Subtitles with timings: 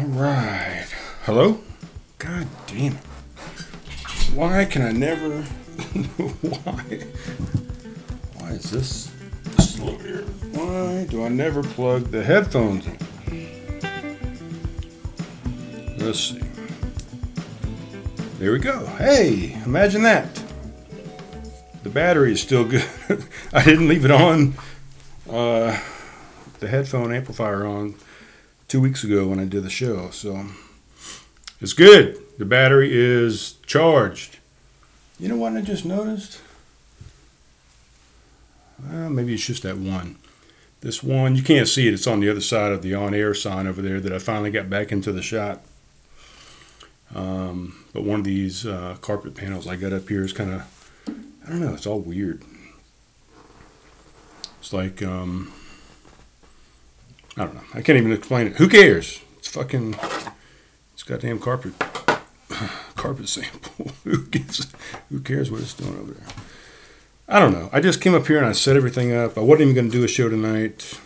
[0.00, 0.86] All right.
[1.24, 1.60] Hello?
[2.16, 3.04] God damn it.
[4.34, 5.42] Why can I never.
[6.40, 7.04] Why?
[8.38, 9.12] Why is this
[9.58, 10.22] slow here?
[10.52, 12.96] Why do I never plug the headphones in?
[15.98, 16.40] Let's see.
[18.38, 18.86] There we go.
[18.96, 20.42] Hey, imagine that.
[21.82, 22.88] The battery is still good.
[23.52, 24.54] I didn't leave it on,
[25.28, 25.78] uh,
[26.58, 27.96] the headphone amplifier on
[28.70, 30.10] two weeks ago when I did the show.
[30.10, 30.46] So
[31.60, 32.16] it's good.
[32.38, 34.38] The battery is charged.
[35.18, 36.40] You know what I just noticed?
[38.82, 40.16] Well, maybe it's just that one.
[40.82, 41.94] This one, you can't see it.
[41.94, 44.52] It's on the other side of the on air sign over there that I finally
[44.52, 45.62] got back into the shot.
[47.12, 51.02] Um, but one of these uh, carpet panels I got up here is kind of,
[51.44, 52.44] I don't know, it's all weird.
[54.60, 55.52] It's like, um,
[57.36, 57.62] I don't know.
[57.74, 58.56] I can't even explain it.
[58.56, 59.20] Who cares?
[59.38, 59.96] It's fucking,
[60.92, 61.78] it's goddamn carpet,
[62.96, 63.92] carpet sample.
[64.04, 64.66] who gives,
[65.08, 66.26] who cares what it's doing over there?
[67.28, 67.70] I don't know.
[67.72, 69.38] I just came up here and I set everything up.
[69.38, 70.98] I wasn't even going to do a show tonight.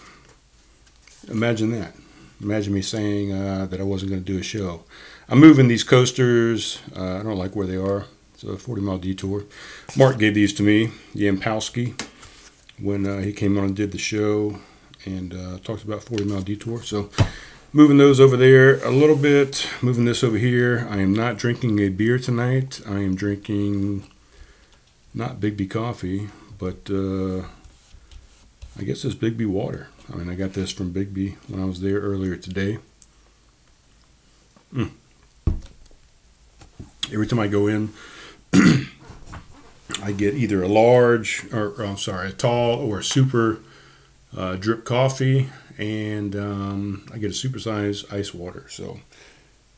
[1.28, 1.94] Imagine that.
[2.42, 4.84] Imagine me saying uh, that I wasn't going to do a show.
[5.28, 6.80] I'm moving these coasters.
[6.96, 8.06] Uh, I don't like where they are.
[8.34, 9.44] It's a 40 mile detour.
[9.96, 12.00] Mark gave these to me, Yampowski,
[12.78, 14.58] when uh, he came on and did the show
[15.06, 16.82] and uh, talked about 40 mile detour.
[16.82, 17.10] So
[17.72, 20.86] moving those over there a little bit, moving this over here.
[20.90, 22.80] I am not drinking a beer tonight.
[22.86, 24.04] I am drinking
[25.12, 27.46] not Big B coffee, but uh,
[28.78, 29.88] I guess it's Big B water.
[30.12, 32.78] I mean, I got this from Big B when I was there earlier today.
[34.74, 34.90] Mm
[37.12, 37.92] every time I go in,
[40.02, 43.60] I get either a large or, I'm sorry, a tall or a super
[44.36, 48.66] uh, drip coffee, and um, I get a super size ice water.
[48.68, 49.00] So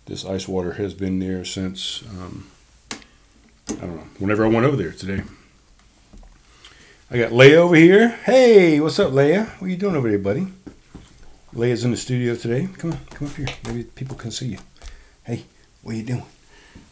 [0.06, 2.48] this ice water has been there since um,
[2.90, 5.22] I don't know whenever I went over there today.
[7.10, 8.08] I got Leia over here.
[8.08, 9.46] Hey, what's up, Leia?
[9.60, 10.48] What you doing over there, buddy?
[11.54, 12.68] Leia's in the studio today.
[12.78, 13.46] Come on, come up here.
[13.64, 14.58] Maybe people can see you.
[15.24, 15.44] Hey,
[15.82, 16.26] what you doing?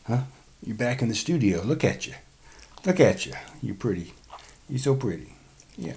[0.06, 0.22] Huh?
[0.64, 1.62] You're back in the studio.
[1.62, 2.14] Look at you.
[2.86, 3.32] Look at you.
[3.60, 4.14] You're pretty.
[4.68, 5.34] You're so pretty.
[5.76, 5.94] Yeah.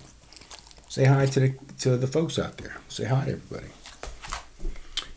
[0.97, 2.77] Say hi to the to the folks out there.
[2.89, 3.67] Say hi to everybody.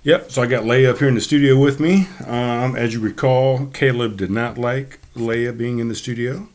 [0.02, 0.30] Yep.
[0.30, 2.06] So I got Leia up here in the studio with me.
[2.26, 6.50] Um, as you recall, Caleb did not like Leia being in the studio.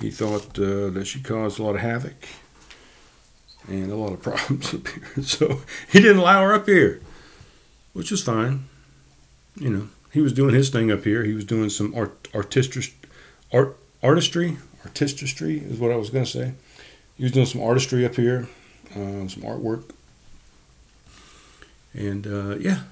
[0.00, 2.26] He thought uh, that she caused a lot of havoc
[3.68, 5.22] and a lot of problems up here.
[5.22, 7.00] So he didn't allow her up here,
[7.92, 8.64] which is fine.
[9.54, 11.22] You know he was doing his thing up here.
[11.22, 12.94] He was doing some art, artistry,
[13.52, 16.54] art, artistry, artistry is what I was going to say.
[17.20, 18.48] He was doing some artistry up here,
[18.92, 19.90] uh, some artwork,
[21.92, 22.84] and uh, yeah,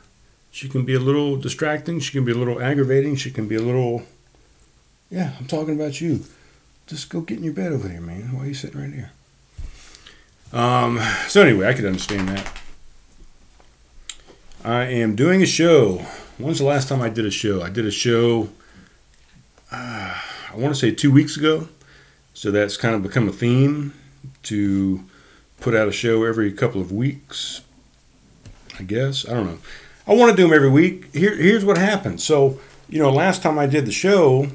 [0.50, 1.99] she can be a little distracting.
[1.99, 3.16] She can be a little aggravating.
[3.16, 4.03] She can be a little,
[5.11, 5.33] yeah.
[5.41, 6.25] I'm talking about you.
[6.87, 8.37] Just go get in your bed over there, man.
[8.37, 9.12] Why are you sitting right here?
[10.53, 12.60] Um, so anyway, I could understand that.
[14.62, 16.05] I am doing a show
[16.39, 17.62] When's the last time I did a show?
[17.62, 18.50] I did a show,
[19.72, 20.15] uh,
[20.53, 21.69] I want to say two weeks ago.
[22.33, 23.93] So that's kind of become a theme
[24.44, 25.04] to
[25.60, 27.62] put out a show every couple of weeks.
[28.78, 29.28] I guess.
[29.28, 29.58] I don't know.
[30.06, 31.14] I want to do them every week.
[31.14, 32.20] Here, here's what happened.
[32.20, 34.48] So, you know, last time I did the show,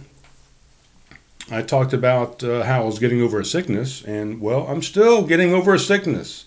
[1.52, 5.24] I talked about uh, how I was getting over a sickness, and well, I'm still
[5.24, 6.46] getting over a sickness.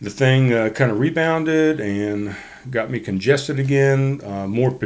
[0.00, 2.36] The thing uh, kind of rebounded, and
[2.68, 4.78] got me congested again, uh, more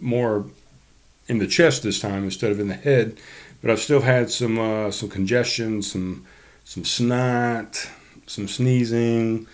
[0.00, 0.46] more
[1.28, 3.16] in the chest this time instead of in the head.
[3.62, 6.26] But I've still had some uh, some congestion, some
[6.70, 7.90] some snot,
[8.28, 9.48] some sneezing,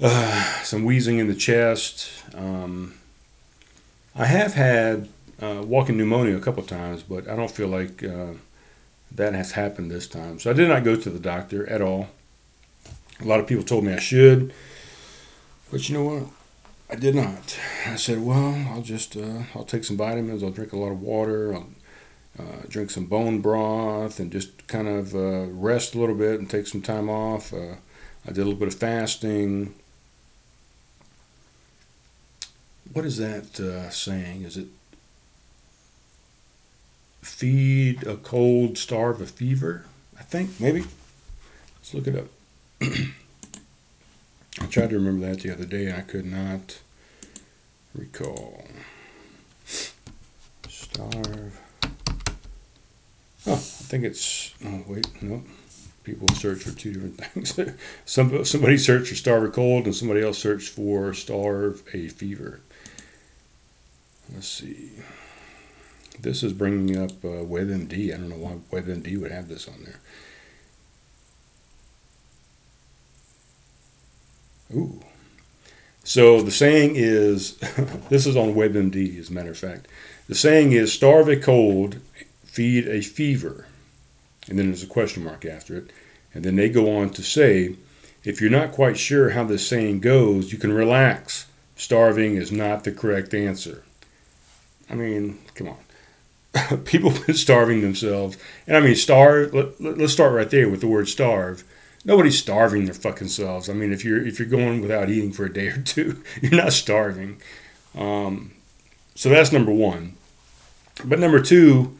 [0.00, 2.10] uh, some wheezing in the chest.
[2.34, 2.94] Um,
[4.12, 5.08] I have had
[5.40, 8.32] uh, walking pneumonia a couple times, but I don't feel like uh,
[9.12, 10.40] that has happened this time.
[10.40, 12.08] So I did not go to the doctor at all.
[13.20, 14.52] A lot of people told me I should,
[15.70, 16.24] but you know what?
[16.90, 17.56] I did not.
[17.86, 20.42] I said, well, I'll just uh, I'll take some vitamins.
[20.42, 21.54] I'll drink a lot of water.
[21.54, 21.68] I'll
[22.38, 26.50] uh, drink some bone broth and just kind of uh, rest a little bit and
[26.50, 27.52] take some time off.
[27.52, 27.76] Uh,
[28.24, 29.74] I did a little bit of fasting.
[32.92, 34.42] What is that uh, saying?
[34.42, 34.68] Is it
[37.22, 39.86] feed a cold, starve a fever?
[40.18, 40.84] I think maybe.
[41.78, 42.26] Let's look it up.
[44.60, 46.80] I tried to remember that the other day and I could not
[47.94, 48.64] recall.
[50.68, 51.60] Starve.
[53.46, 54.54] Oh, I think it's.
[54.64, 55.42] Oh, wait, no.
[56.02, 57.76] People search for two different things.
[58.04, 62.60] Some, somebody searched for starve a cold and somebody else searched for starve a fever.
[64.32, 64.92] Let's see.
[66.20, 68.12] This is bringing up uh, WebMD.
[68.14, 70.00] I don't know why WebMD would have this on there.
[74.74, 75.00] Ooh.
[76.04, 77.56] So the saying is
[78.08, 79.88] this is on WebMD, as a matter of fact.
[80.28, 81.96] The saying is starve a cold,
[82.56, 83.66] feed a fever.
[84.48, 85.92] And then there's a question mark after it.
[86.32, 87.76] And then they go on to say
[88.24, 91.46] if you're not quite sure how this saying goes, you can relax.
[91.76, 93.84] Starving is not the correct answer.
[94.88, 96.78] I mean, come on.
[96.84, 98.38] People have been starving themselves.
[98.66, 101.62] And I mean, starve, let, let, let's start right there with the word starve
[102.06, 103.68] nobody's starving their fucking selves.
[103.68, 106.62] I mean, if you're if you're going without eating for a day or two, you're
[106.62, 107.38] not starving.
[107.94, 108.52] Um,
[109.14, 110.14] so that's number one.
[111.04, 111.98] But number two,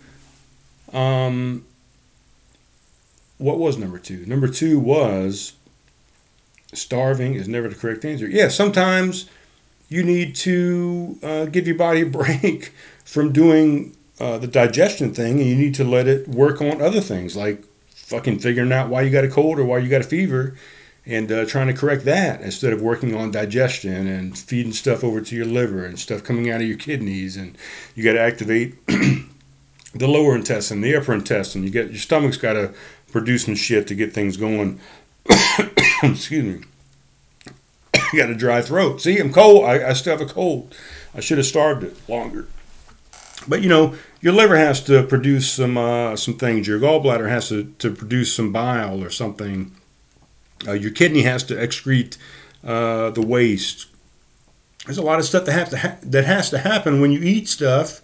[0.96, 1.64] um,
[3.38, 4.24] what was number two?
[4.26, 5.52] Number two was
[6.72, 8.26] starving is never the correct answer.
[8.26, 9.28] Yeah, sometimes
[9.88, 12.72] you need to uh, give your body a break
[13.04, 17.00] from doing uh, the digestion thing, and you need to let it work on other
[17.00, 20.04] things like fucking figuring out why you got a cold or why you got a
[20.04, 20.56] fever
[21.04, 25.20] and uh, trying to correct that instead of working on digestion and feeding stuff over
[25.20, 27.58] to your liver and stuff coming out of your kidneys and
[27.94, 28.76] you got to activate
[29.98, 32.72] the lower intestine the upper intestine you get your stomach's got to
[33.12, 34.80] produce some shit to get things going
[36.02, 36.64] excuse me
[38.12, 40.74] you got a dry throat see i'm cold I, I still have a cold
[41.14, 42.46] i should have starved it longer
[43.48, 46.66] but you know, your liver has to produce some uh, some things.
[46.66, 49.72] Your gallbladder has to, to produce some bile or something.
[50.66, 52.16] Uh, your kidney has to excrete
[52.64, 53.86] uh, the waste.
[54.84, 57.20] There's a lot of stuff that have to ha- that has to happen when you
[57.20, 58.00] eat stuff.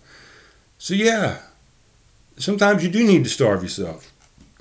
[0.79, 1.39] So yeah,
[2.37, 4.13] sometimes you do need to starve yourself.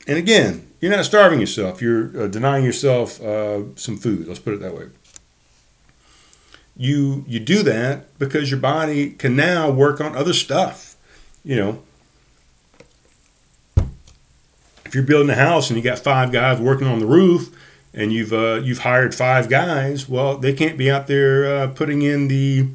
[0.08, 1.82] And again, you're not starving yourself.
[1.82, 4.28] You're uh, denying yourself uh, some food.
[4.28, 4.88] Let's put it that way
[6.82, 10.96] you you do that because your body can now work on other stuff.
[11.44, 11.82] You know,
[14.86, 17.56] if you're building a house and you got five guys working on the roof,
[17.94, 22.02] and you've uh, you've hired five guys, well, they can't be out there uh, putting
[22.02, 22.70] in the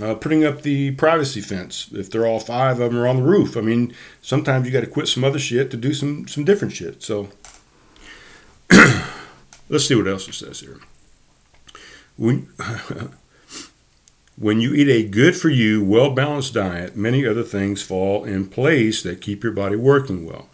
[0.00, 3.22] uh, putting up the privacy fence if they're all five of them are on the
[3.22, 3.56] roof.
[3.56, 6.74] I mean, sometimes you got to quit some other shit to do some some different
[6.74, 7.02] shit.
[7.02, 7.28] So
[9.68, 10.78] let's see what else it says here.
[12.16, 12.48] When,
[14.36, 18.46] when you eat a good for you, well balanced diet, many other things fall in
[18.48, 20.48] place that keep your body working well.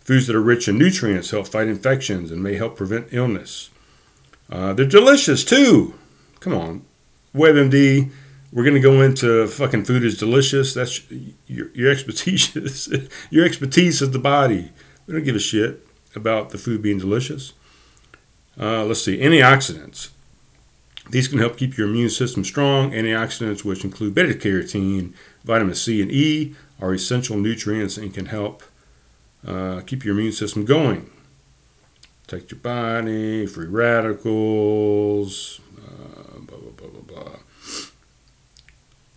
[0.00, 3.70] Foods that are rich in nutrients help fight infections and may help prevent illness.
[4.48, 5.94] Uh, they're delicious too.
[6.38, 6.84] Come on,
[7.34, 8.10] WebMD.
[8.56, 10.72] We're going to go into fucking food is delicious.
[10.72, 11.02] That's
[11.46, 12.88] your, your expertise.
[13.30, 14.72] your expertise is the body.
[15.06, 17.52] We don't give a shit about the food being delicious.
[18.58, 19.18] Uh, let's see.
[19.18, 20.08] Antioxidants.
[21.10, 22.92] These can help keep your immune system strong.
[22.92, 25.12] Antioxidants, which include beta carotene,
[25.44, 28.62] vitamin C, and E, are essential nutrients and can help
[29.46, 31.10] uh, keep your immune system going.
[32.26, 37.36] Protect your body, free radicals, uh, blah, blah, blah, blah, blah.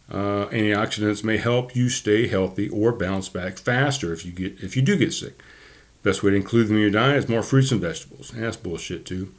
[0.09, 4.75] Uh, antioxidants may help you stay healthy or bounce back faster if you get if
[4.75, 5.41] you do get sick.
[6.01, 8.31] Best way to include them in your diet is more fruits and vegetables.
[8.31, 9.33] That's bullshit too.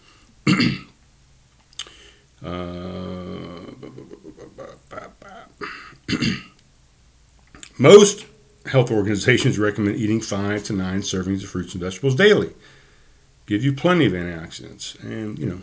[2.42, 3.60] Uh,
[7.78, 8.24] most
[8.64, 12.50] health organizations recommend eating five to nine servings of fruits and vegetables daily.
[13.46, 15.60] Give you plenty of antioxidants, and you know,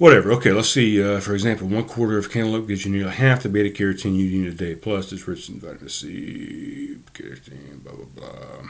[0.00, 0.32] whatever.
[0.32, 1.00] Okay, let's see.
[1.00, 4.40] Uh, for example, one quarter of cantaloupe gives you nearly half the beta carotene you
[4.40, 4.74] need a day.
[4.74, 8.68] Plus, it's rich in vitamin C, carotene, blah blah blah.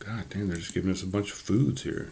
[0.00, 2.10] God damn, they're just giving us a bunch of foods here.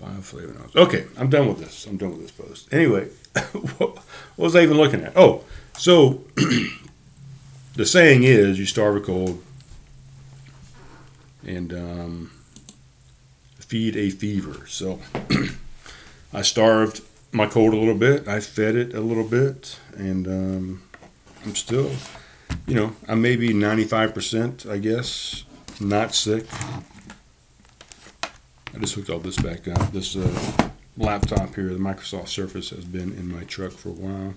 [0.00, 0.76] Bioflavonoids.
[0.76, 1.86] Okay, I'm done with this.
[1.86, 2.72] I'm done with this post.
[2.72, 3.08] Anyway,
[3.78, 3.98] what,
[4.36, 5.16] was I even looking at?
[5.16, 5.44] Oh,
[5.76, 6.22] so
[7.74, 9.42] the saying is you starve a cold
[11.44, 12.30] and um,
[13.70, 14.66] feed a fever.
[14.66, 14.98] So
[16.32, 18.26] I starved my cold a little bit.
[18.26, 20.82] I fed it a little bit, and um,
[21.44, 21.92] I'm still,
[22.66, 25.44] you know, I'm maybe 95%, I guess,
[25.80, 26.46] not sick.
[28.74, 29.92] I just hooked all this back up.
[29.92, 34.34] This uh, laptop here, the Microsoft Surface, has been in my truck for a while.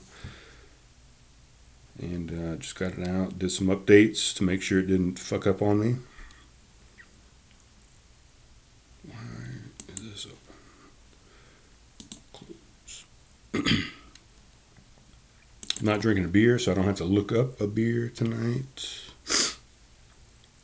[2.00, 5.48] And uh, just got it out, did some updates to make sure it didn't fuck
[5.48, 5.96] up on me.
[9.06, 9.16] Why
[9.94, 10.38] is this open?
[12.32, 13.06] Close.
[15.82, 19.10] Not drinking a beer, so I don't have to look up a beer tonight.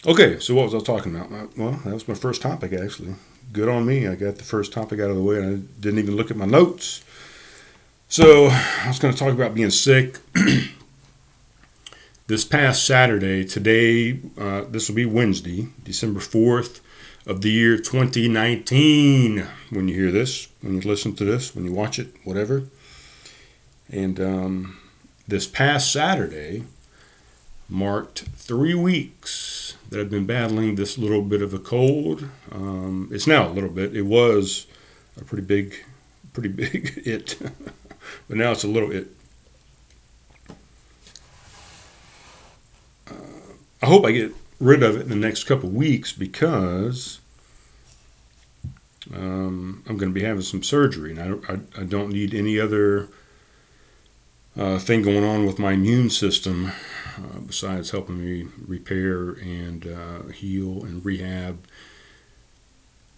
[0.05, 1.57] Okay, so what was I talking about?
[1.57, 3.15] Well, that was my first topic, actually
[3.51, 4.07] good on me.
[4.07, 6.37] I got the first topic out of the way and I didn't even look at
[6.37, 7.03] my notes.
[8.07, 10.17] So I was going to talk about being sick.
[12.27, 16.81] this past Saturday, today, uh, this will be Wednesday, December 4th
[17.25, 19.45] of the year 2019.
[19.69, 22.63] When you hear this, when you listen to this, when you watch it, whatever.
[23.91, 24.77] And um,
[25.27, 26.63] this past Saturday
[27.67, 32.27] marked three weeks that I've been battling this little bit of a cold.
[32.51, 33.95] Um, it's now a little bit.
[33.95, 34.67] It was
[35.19, 35.75] a pretty big,
[36.33, 37.37] pretty big it.
[38.27, 39.07] but now it's a little it.
[43.07, 43.13] Uh,
[43.81, 47.19] I hope I get rid of it in the next couple weeks because
[49.13, 52.59] um, I'm going to be having some surgery, and I, I, I don't need any
[52.59, 53.09] other
[54.57, 56.71] uh, thing going on with my immune system
[57.17, 61.59] uh, besides helping me repair and uh, heal and rehab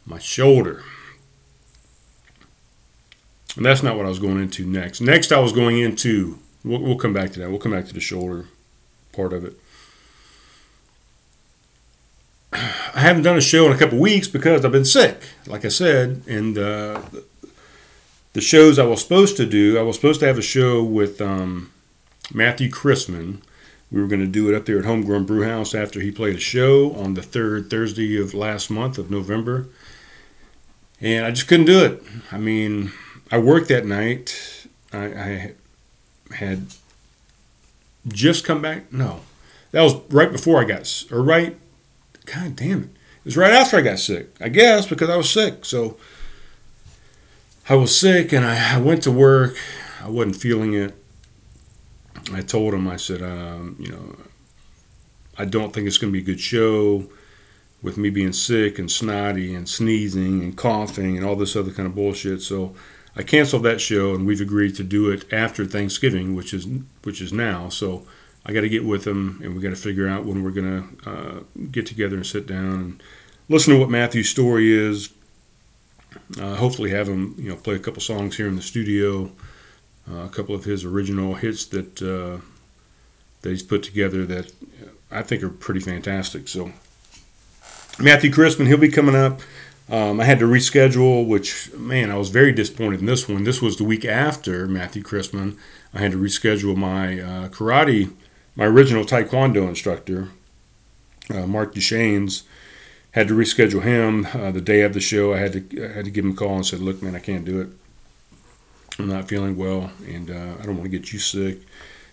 [0.05, 0.83] my shoulder.
[3.55, 5.01] And that's not what I was going into next.
[5.01, 7.50] Next, I was going into, we'll, we'll come back to that.
[7.50, 8.45] We'll come back to the shoulder
[9.11, 9.59] part of it.
[12.53, 15.69] I haven't done a show in a couple weeks because I've been sick, like I
[15.69, 16.23] said.
[16.27, 17.01] And uh,
[18.33, 21.21] the shows I was supposed to do, I was supposed to have a show with
[21.21, 21.71] um,
[22.33, 23.41] Matthew Chrisman.
[23.91, 26.39] We were going to do it up there at Homegrown Brewhouse after he played a
[26.39, 29.67] show on the third Thursday of last month of November.
[31.01, 32.01] And I just couldn't do it.
[32.31, 32.93] I mean,
[33.31, 34.65] I worked that night.
[34.93, 35.53] I, I
[36.35, 36.67] had
[38.07, 38.93] just come back.
[38.93, 39.21] No,
[39.71, 41.57] that was right before I got, or right,
[42.25, 42.89] God damn it.
[42.89, 45.65] It was right after I got sick, I guess, because I was sick.
[45.65, 45.97] So
[47.71, 49.55] I was sick and I, I went to work.
[50.03, 50.93] I wasn't feeling it.
[52.33, 54.17] I told him, I said, um, you know,
[55.37, 57.09] I don't think it's going to be a good show
[57.81, 61.87] with me being sick and snotty and sneezing and coughing and all this other kind
[61.87, 62.41] of bullshit.
[62.41, 62.75] So
[63.15, 66.67] I canceled that show, and we've agreed to do it after Thanksgiving, which is
[67.03, 67.69] which is now.
[67.69, 68.05] So
[68.45, 70.87] I got to get with him, and we got to figure out when we're gonna
[71.05, 71.39] uh,
[71.71, 73.03] get together and sit down and
[73.47, 75.07] listen to what Matthew's story is.
[76.39, 79.31] Uh, hopefully, have him you know play a couple songs here in the studio,
[80.11, 82.43] uh, a couple of his original hits that uh,
[83.41, 84.51] that he's put together that
[85.09, 86.47] I think are pretty fantastic.
[86.47, 86.71] So
[87.99, 89.41] Matthew Chrisman, he'll be coming up.
[89.89, 93.43] Um, I had to reschedule, which, man, I was very disappointed in this one.
[93.43, 95.57] This was the week after Matthew Chrisman.
[95.93, 98.13] I had to reschedule my uh, karate,
[98.55, 100.29] my original Taekwondo instructor,
[101.29, 102.43] uh, Mark Duchesne's.
[103.11, 105.33] Had to reschedule him uh, the day of the show.
[105.33, 107.19] I had to I had to give him a call and said, "Look, man, I
[107.19, 107.69] can't do it.
[108.97, 111.59] I'm not feeling well, and uh, I don't want to get you sick,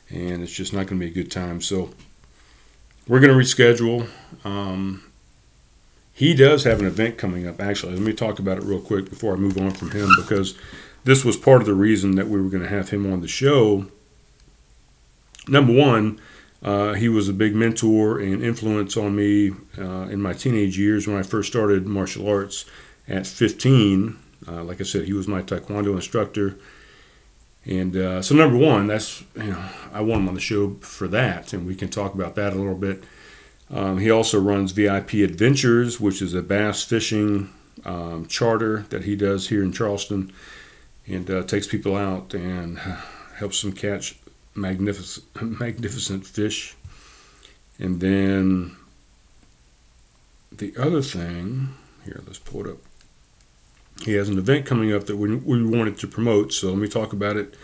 [0.08, 1.90] and it's just not going to be a good time." So
[3.06, 4.08] we're going to reschedule.
[4.44, 5.02] Um,
[6.12, 7.92] he does have an event coming up, actually.
[7.92, 10.58] Let me talk about it real quick before I move on from him because
[11.04, 13.28] this was part of the reason that we were going to have him on the
[13.28, 13.86] show.
[15.46, 16.20] Number one,
[16.62, 21.06] uh, he was a big mentor and influence on me uh, in my teenage years
[21.06, 22.64] when I first started martial arts
[23.06, 24.18] at 15.
[24.46, 26.58] Uh, like I said, he was my Taekwondo instructor.
[27.64, 31.06] And uh, so, number one, that's, you know, I want him on the show for
[31.08, 33.04] that, and we can talk about that a little bit.
[33.70, 37.50] Um, he also runs VIP Adventures, which is a bass fishing
[37.84, 40.32] um, charter that he does here in Charleston,
[41.06, 42.78] and uh, takes people out and
[43.36, 44.16] helps them catch
[44.60, 45.26] magnificent,
[45.60, 46.76] magnificent fish.
[47.78, 48.76] And then
[50.50, 51.74] the other thing
[52.04, 52.78] here, let's pull it up.
[54.04, 56.88] He has an event coming up that we, we wanted to promote, so let me
[56.88, 57.54] talk about it.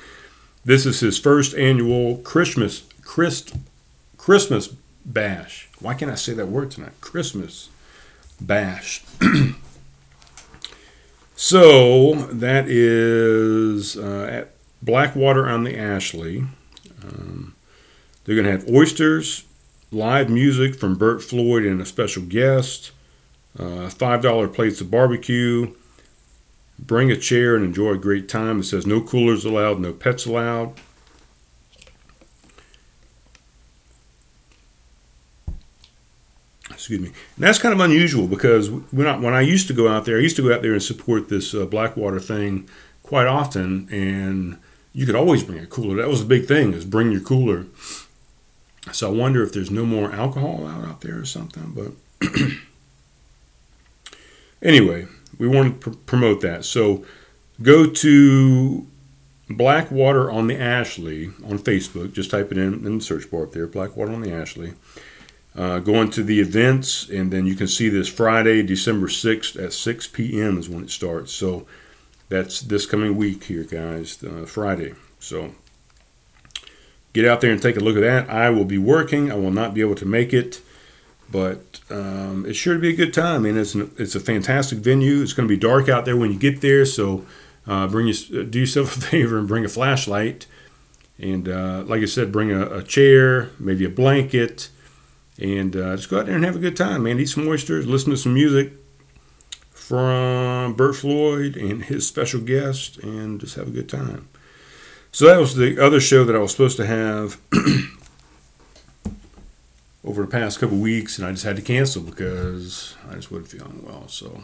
[0.64, 3.54] This is his first annual Christmas Christ,
[4.16, 4.68] Christmas
[5.04, 5.68] bash.
[5.78, 6.92] Why can't I say that word tonight?
[7.00, 7.68] Christmas
[8.40, 9.04] bash.
[11.36, 16.44] so that is uh, at Blackwater on the Ashley.
[17.06, 17.54] Um,
[18.25, 19.44] they're going to have oysters,
[19.90, 22.92] live music from Bert Floyd and a special guest,
[23.58, 25.75] uh, $5 plates of barbecue.
[26.78, 28.61] Bring a chair and enjoy a great time.
[28.61, 30.75] It says no coolers allowed, no pets allowed.
[36.87, 37.08] excuse me.
[37.08, 40.18] And that's kind of unusual because when I, when I used to go out there,
[40.18, 42.68] I used to go out there and support this uh, Blackwater thing
[43.02, 44.58] quite often, and
[44.94, 45.96] you could always bring a cooler.
[45.96, 47.66] That was the big thing is bring your cooler.
[48.92, 51.72] So I wonder if there's no more alcohol out out there or something.
[51.74, 52.30] But
[54.62, 56.64] anyway, we want to pr- promote that.
[56.64, 57.04] So
[57.60, 58.86] go to
[59.50, 62.12] Blackwater on the Ashley on Facebook.
[62.12, 64.74] Just type it in in the search bar up there, Blackwater on the Ashley.
[65.56, 69.72] Uh, go into the events, and then you can see this Friday, December 6th at
[69.72, 70.58] 6 p.m.
[70.58, 71.32] is when it starts.
[71.32, 71.64] So
[72.34, 74.94] that's this coming week here, guys, uh, Friday.
[75.20, 75.54] So
[77.12, 78.28] get out there and take a look at that.
[78.28, 79.30] I will be working.
[79.30, 80.60] I will not be able to make it,
[81.30, 83.46] but um, it's sure to be a good time.
[83.46, 85.22] And it's an, it's a fantastic venue.
[85.22, 87.24] It's going to be dark out there when you get there, so
[87.68, 90.46] uh, bring you do yourself a favor and bring a flashlight.
[91.20, 94.70] And uh, like I said, bring a, a, chair, maybe a blanket,
[95.38, 97.20] and uh, just go out there and have a good time, man.
[97.20, 98.72] Eat some oysters, listen to some music
[99.88, 104.28] from Bert Floyd and his special guest, and just have a good time.
[105.12, 107.38] So that was the other show that I was supposed to have
[110.04, 113.48] over the past couple weeks, and I just had to cancel because I just wasn't
[113.48, 114.08] feeling well.
[114.08, 114.40] So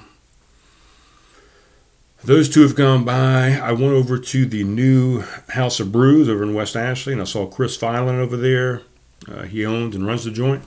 [2.23, 3.59] those two have gone by.
[3.59, 7.25] I went over to the new House of Brews over in West Ashley, and I
[7.25, 8.83] saw Chris Filan over there.
[9.27, 10.63] Uh, he owns and runs the joint.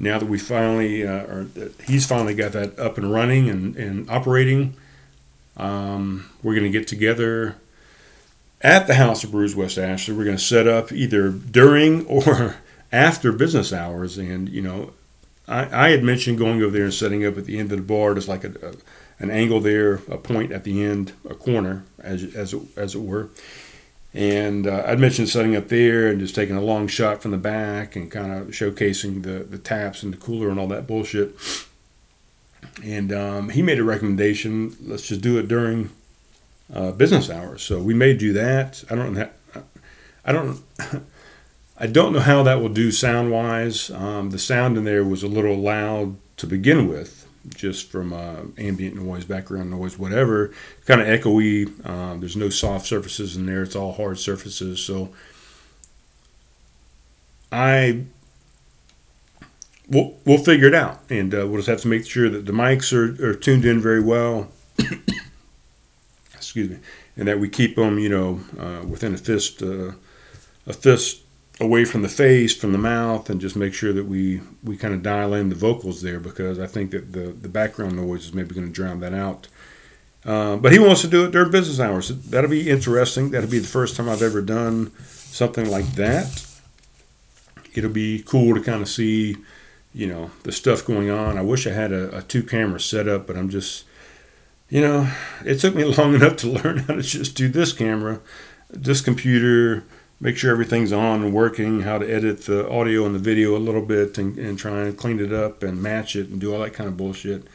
[0.00, 1.46] Now that we finally, uh, or
[1.86, 4.74] he's finally got that up and running and, and operating,
[5.58, 7.56] um, we're going to get together
[8.62, 10.16] at the House of Brews West Ashley.
[10.16, 12.56] We're going to set up either during or
[12.90, 14.16] after business hours.
[14.16, 14.94] And, you know,
[15.46, 17.84] I, I had mentioned going over there and setting up at the end of the
[17.84, 18.14] bar.
[18.14, 18.74] There's like a, a
[19.20, 23.02] an angle there, a point at the end, a corner, as, as, it, as it
[23.02, 23.28] were.
[24.12, 27.38] And uh, I'd mentioned setting up there and just taking a long shot from the
[27.38, 31.36] back and kind of showcasing the, the taps and the cooler and all that bullshit.
[32.82, 35.90] And um, he made a recommendation let's just do it during
[36.72, 37.62] uh, business hours.
[37.62, 38.82] So we may do that.
[38.90, 39.28] I don't know.
[40.24, 40.60] I don't.
[41.82, 43.90] I don't know how that will do sound wise.
[43.90, 48.42] Um, the sound in there was a little loud to begin with, just from uh,
[48.58, 50.52] ambient noise, background noise, whatever.
[50.86, 51.88] Kind of echoey.
[51.88, 53.62] Um, there's no soft surfaces in there.
[53.62, 54.80] It's all hard surfaces.
[54.80, 55.14] So
[57.50, 58.04] I
[59.88, 62.52] we'll, we'll figure it out, and uh, we'll just have to make sure that the
[62.52, 64.50] mics are, are tuned in very well
[66.34, 66.78] excuse me,
[67.16, 69.92] and that we keep them, you know, uh, within a fist, uh,
[70.66, 71.22] a fist
[71.60, 74.94] away from the face, from the mouth, and just make sure that we we kind
[74.94, 78.34] of dial in the vocals there because I think that the the background noise is
[78.34, 79.48] maybe going to drown that out.
[80.24, 82.08] Uh, but he wants to do it during business hours.
[82.08, 83.30] That'll be interesting.
[83.30, 86.46] That'll be the first time I've ever done something like that.
[87.74, 89.36] It'll be cool to kind of see,
[89.94, 91.38] you know, the stuff going on.
[91.38, 93.84] I wish I had a, a two camera setup, but I'm just
[94.70, 95.10] you know,
[95.44, 98.20] it took me long enough to learn how to just do this camera,
[98.70, 99.84] this computer,
[100.20, 103.58] make sure everything's on and working, how to edit the audio and the video a
[103.58, 106.60] little bit and, and try and clean it up and match it and do all
[106.60, 107.46] that kind of bullshit.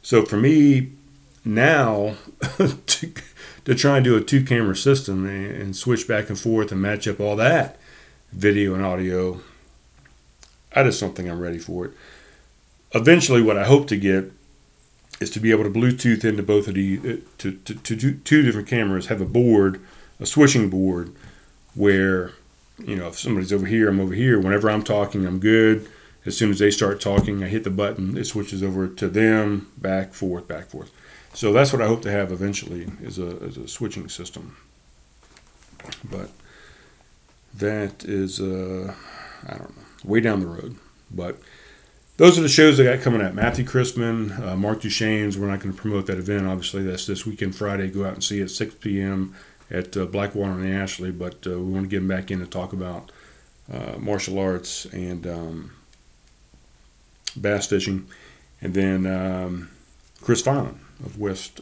[0.00, 0.92] So for me
[1.44, 2.14] now
[2.86, 3.12] to,
[3.64, 6.80] to try and do a two camera system and, and switch back and forth and
[6.80, 7.78] match up all that
[8.32, 9.40] video and audio,
[10.74, 11.92] I just don't think I'm ready for it.
[12.94, 14.30] Eventually, what I hope to get
[15.20, 18.14] is to be able to Bluetooth into both of the uh, to, to, to, to
[18.18, 19.80] two different cameras, have a board,
[20.20, 21.12] a switching board,
[21.74, 22.32] where
[22.78, 24.40] you know if somebody's over here, I'm over here.
[24.40, 25.88] Whenever I'm talking, I'm good.
[26.26, 28.16] As soon as they start talking, I hit the button.
[28.16, 30.90] It switches over to them, back, forth, back, forth.
[31.34, 34.56] So that's what I hope to have eventually is a, is a switching system.
[36.08, 36.30] But
[37.52, 38.94] that is, uh,
[39.46, 40.76] I don't know, way down the road.
[41.10, 41.38] But
[42.16, 43.34] those are the shows I got coming up.
[43.34, 45.36] Matthew Christman, uh, Mark Duchesne's.
[45.36, 46.82] We're not going to promote that event, obviously.
[46.84, 47.88] That's this weekend, Friday.
[47.90, 49.34] Go out and see it at 6 p.m.
[49.74, 51.10] at uh, Blackwater and Ashley.
[51.10, 53.10] But uh, we want to get him back in to talk about
[53.72, 55.72] uh, martial arts and um,
[57.36, 58.06] bass fishing.
[58.60, 59.70] And then um,
[60.20, 61.60] Chris Filan of West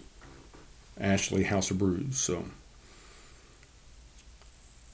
[1.00, 2.18] Ashley House of Brews.
[2.18, 2.44] So.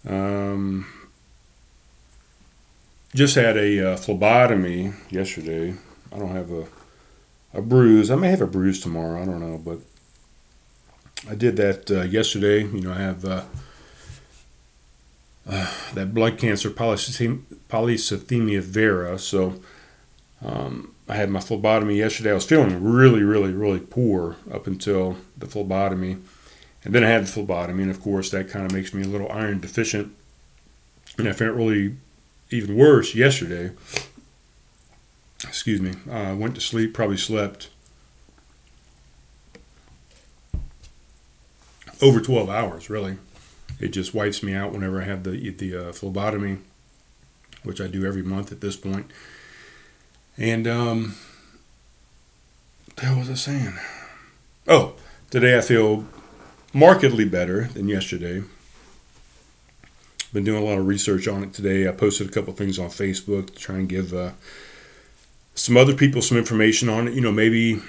[0.07, 0.87] Um,
[3.15, 5.75] just had a uh, phlebotomy yesterday.
[6.13, 6.67] I don't have a
[7.55, 8.11] a bruise.
[8.11, 9.23] I may have a bruise tomorrow.
[9.23, 9.81] I don't know, but
[11.29, 12.65] I did that uh, yesterday.
[12.65, 13.45] You know, I have uh,
[15.49, 19.19] uh that blood cancer polycythemia vera.
[19.19, 19.61] So
[20.45, 22.31] um, I had my phlebotomy yesterday.
[22.31, 26.19] I was feeling really, really, really poor up until the phlebotomy,
[26.85, 29.07] and then I had the phlebotomy, and of course that kind of makes me a
[29.07, 30.13] little iron deficient,
[31.17, 31.97] and I felt really
[32.51, 33.73] even worse yesterday.
[35.45, 35.95] Excuse me.
[36.11, 37.71] I uh, went to sleep, probably slept
[42.01, 43.19] over 12 hours, really.
[43.81, 46.59] It just wipes me out whenever I have the, the uh, phlebotomy,
[47.63, 49.11] which I do every month at this point.
[50.37, 51.17] And, um,
[53.01, 53.75] what was I saying?
[54.67, 54.95] Oh,
[55.31, 56.05] today I feel
[56.73, 58.43] markedly better than yesterday.
[60.33, 61.89] Been doing a lot of research on it today.
[61.89, 64.33] I posted a couple things on Facebook to try and give uh,
[65.55, 67.15] some other people some information on it.
[67.15, 67.81] You know, maybe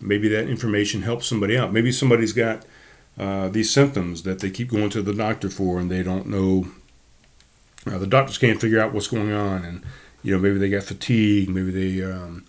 [0.00, 1.72] maybe that information helps somebody out.
[1.72, 2.64] Maybe somebody's got
[3.18, 6.68] uh, these symptoms that they keep going to the doctor for, and they don't know.
[7.86, 9.82] Uh, the doctors can't figure out what's going on, and
[10.22, 12.44] you know maybe they got fatigue, maybe they um,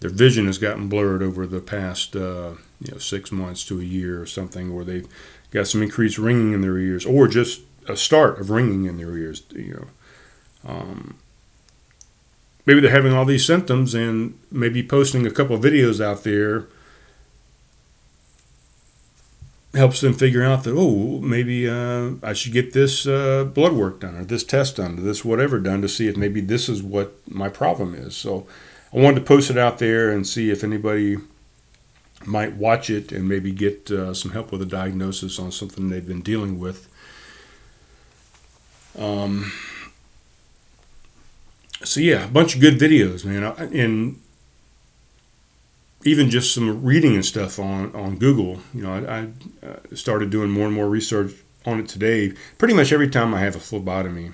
[0.00, 3.84] their vision has gotten blurred over the past uh, you know six months to a
[3.84, 5.08] year or something, or they've
[5.52, 9.16] got some increased ringing in their ears, or just a start of ringing in their
[9.16, 9.42] ears.
[9.52, 9.88] You
[10.64, 11.18] know, um,
[12.66, 16.66] maybe they're having all these symptoms, and maybe posting a couple videos out there
[19.74, 24.00] helps them figure out that oh maybe uh, I should get this uh, blood work
[24.00, 26.82] done or this test done or this whatever done to see if maybe this is
[26.82, 28.16] what my problem is.
[28.16, 28.46] So
[28.92, 31.18] I wanted to post it out there and see if anybody
[32.26, 36.06] might watch it and maybe get uh, some help with a diagnosis on something they've
[36.06, 36.88] been dealing with.
[38.98, 39.52] Um,
[41.84, 44.20] so yeah, a bunch of good videos, man, and
[46.04, 48.60] even just some reading and stuff on on Google.
[48.74, 51.32] You know, I, I uh, started doing more and more research
[51.66, 52.32] on it today.
[52.58, 54.32] Pretty much every time I have a phlebotomy,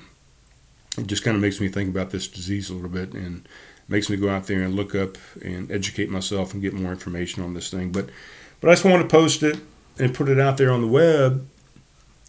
[0.99, 3.49] it just kind of makes me think about this disease a little bit and
[3.89, 7.43] makes me go out there and look up and educate myself and get more information
[7.43, 7.91] on this thing.
[7.93, 8.11] But
[8.61, 9.59] but I just want to post it
[9.99, 11.47] and put it out there on the web.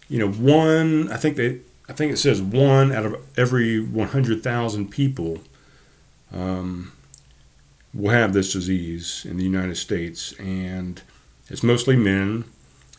[0.08, 4.90] You know, one I think they I think it says one out of every 100,000
[4.90, 5.38] people
[6.32, 6.92] um,
[7.94, 11.02] will have this disease in the United States, and
[11.48, 12.44] it's mostly men.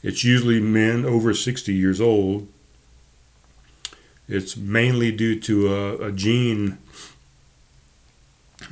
[0.01, 2.47] It's usually men over 60 years old.
[4.27, 6.77] It's mainly due to a, a gene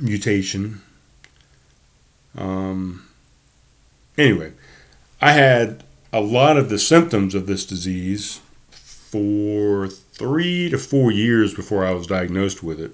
[0.00, 0.82] mutation.
[2.36, 3.08] Um,
[4.16, 4.52] anyway,
[5.20, 11.54] I had a lot of the symptoms of this disease for three to four years
[11.54, 12.92] before I was diagnosed with it.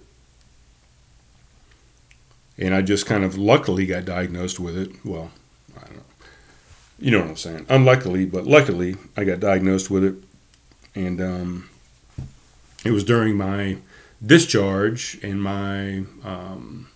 [2.57, 4.93] And I just kind of luckily got diagnosed with it.
[5.05, 5.31] Well,
[5.77, 6.03] I don't know.
[6.99, 7.67] You know what I'm saying.
[7.69, 10.15] Unluckily, but luckily, I got diagnosed with it.
[10.95, 11.71] And um,
[12.85, 13.79] it was during my
[14.25, 16.89] discharge and my um,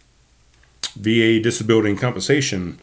[0.94, 2.80] VA disability and compensation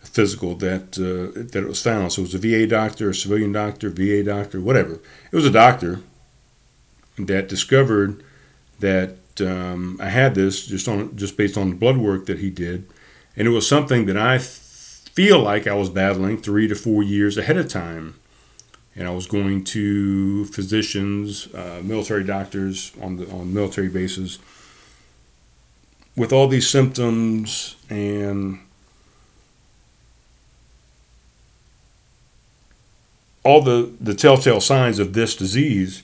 [0.00, 2.12] physical that uh, that it was found.
[2.12, 5.00] So it was a VA doctor, a civilian doctor, VA doctor, whatever.
[5.32, 6.00] It was a doctor
[7.18, 8.22] that discovered
[8.80, 12.50] that um, I had this just on just based on the blood work that he
[12.50, 12.88] did,
[13.36, 17.36] and it was something that I feel like I was battling three to four years
[17.36, 18.14] ahead of time.
[18.96, 24.38] And I was going to physicians, uh, military doctors on the on military bases
[26.16, 28.60] with all these symptoms and
[33.44, 36.02] all the, the telltale signs of this disease,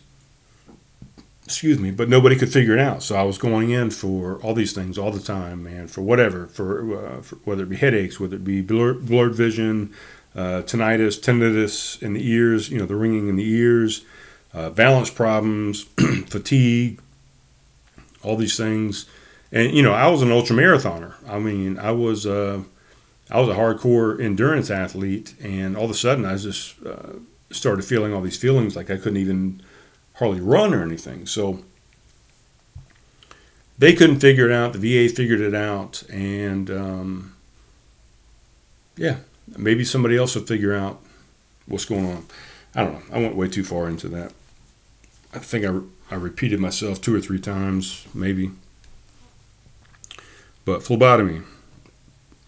[1.50, 3.02] excuse me, but nobody could figure it out.
[3.02, 6.46] So I was going in for all these things all the time, man, for whatever,
[6.46, 9.92] for, uh, for whether it be headaches, whether it be blurred, blurred vision,
[10.36, 14.04] uh, tinnitus, tinnitus in the ears, you know, the ringing in the ears,
[14.54, 15.82] uh, balance problems,
[16.28, 17.00] fatigue,
[18.22, 19.06] all these things.
[19.50, 21.14] And you know, I was an ultra marathoner.
[21.28, 22.62] I mean, I was uh,
[23.28, 27.14] I was a hardcore endurance athlete, and all of a sudden, I just uh,
[27.50, 29.62] started feeling all these feelings like I couldn't even
[30.20, 31.26] hardly run or anything.
[31.26, 31.60] So
[33.78, 34.74] they couldn't figure it out.
[34.74, 37.34] The VA figured it out, and um,
[38.96, 39.16] yeah,
[39.56, 41.00] maybe somebody else will figure out
[41.66, 42.26] what's going on.
[42.74, 43.16] I don't know.
[43.16, 44.32] I went way too far into that.
[45.32, 45.80] I think I,
[46.14, 48.50] I repeated myself two or three times, maybe.
[50.66, 51.40] But phlebotomy,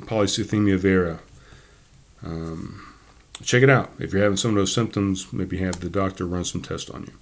[0.02, 1.20] polycythemia vera.
[2.22, 2.94] Um,
[3.42, 3.90] check it out.
[3.98, 7.04] If you're having some of those symptoms, maybe have the doctor run some tests on
[7.04, 7.12] you.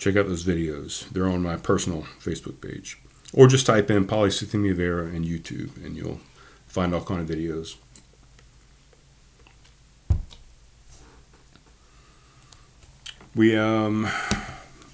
[0.00, 1.06] Check out those videos.
[1.10, 2.98] They're on my personal Facebook page.
[3.34, 6.20] Or just type in polycythemia vera in YouTube and you'll
[6.66, 7.76] find all kind of videos.
[13.34, 14.08] We um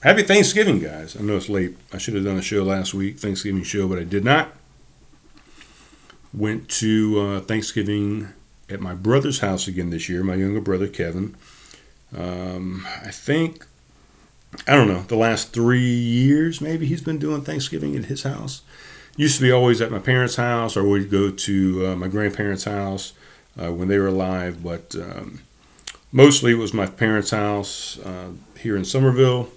[0.03, 1.17] happy Thanksgiving guys.
[1.17, 1.77] I know it's late.
[1.93, 4.55] I should have done a show last week, Thanksgiving show, but I did not.
[6.35, 8.31] Went to uh, Thanksgiving
[8.69, 11.37] at my brother's house again this year, my younger brother Kevin.
[12.15, 13.65] Um, I think,
[14.67, 18.63] I don't know, the last three years maybe he's been doing Thanksgiving at his house.
[19.17, 22.65] Used to be always at my parents' house, or we'd go to uh, my grandparents'
[22.65, 23.13] house
[23.61, 25.41] uh, when they were alive, but um,
[26.13, 29.51] mostly it was my parents' house uh, here in Summerville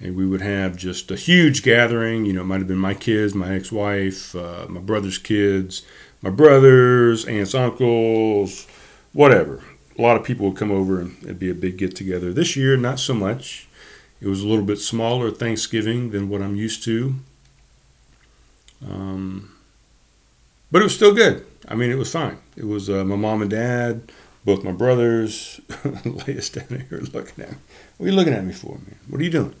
[0.00, 2.24] and we would have just a huge gathering.
[2.24, 5.82] You know, it might have been my kids, my ex-wife, uh, my brother's kids,
[6.20, 8.66] my brothers, aunts, uncles,
[9.12, 9.62] whatever.
[9.96, 12.32] A lot of people would come over and it'd be a big get together.
[12.32, 13.68] This year, not so much.
[14.20, 17.16] It was a little bit smaller Thanksgiving than what I'm used to.
[18.88, 19.54] Um,
[20.70, 21.46] but it was still good.
[21.68, 22.38] I mean, it was fine.
[22.56, 24.10] It was uh, my mom and dad,
[24.44, 25.60] both my brothers.
[25.68, 27.56] Leia's standing here looking at me.
[27.96, 28.98] What are you looking at me for, man?
[29.08, 29.54] What are you doing?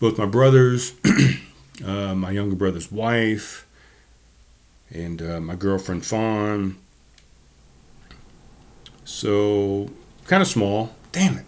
[0.00, 0.92] Both my brothers,
[1.84, 3.66] uh, my younger brother's wife,
[4.90, 6.76] and uh, my girlfriend Fawn.
[9.04, 9.90] So
[10.26, 10.94] kind of small.
[11.12, 11.46] Damn it!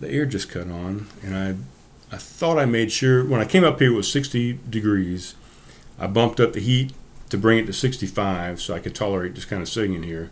[0.00, 3.64] The air just cut on, and I, I thought I made sure when I came
[3.64, 5.34] up here it was 60 degrees.
[5.98, 6.92] I bumped up the heat
[7.28, 10.30] to bring it to 65 so I could tolerate just kind of sitting in here,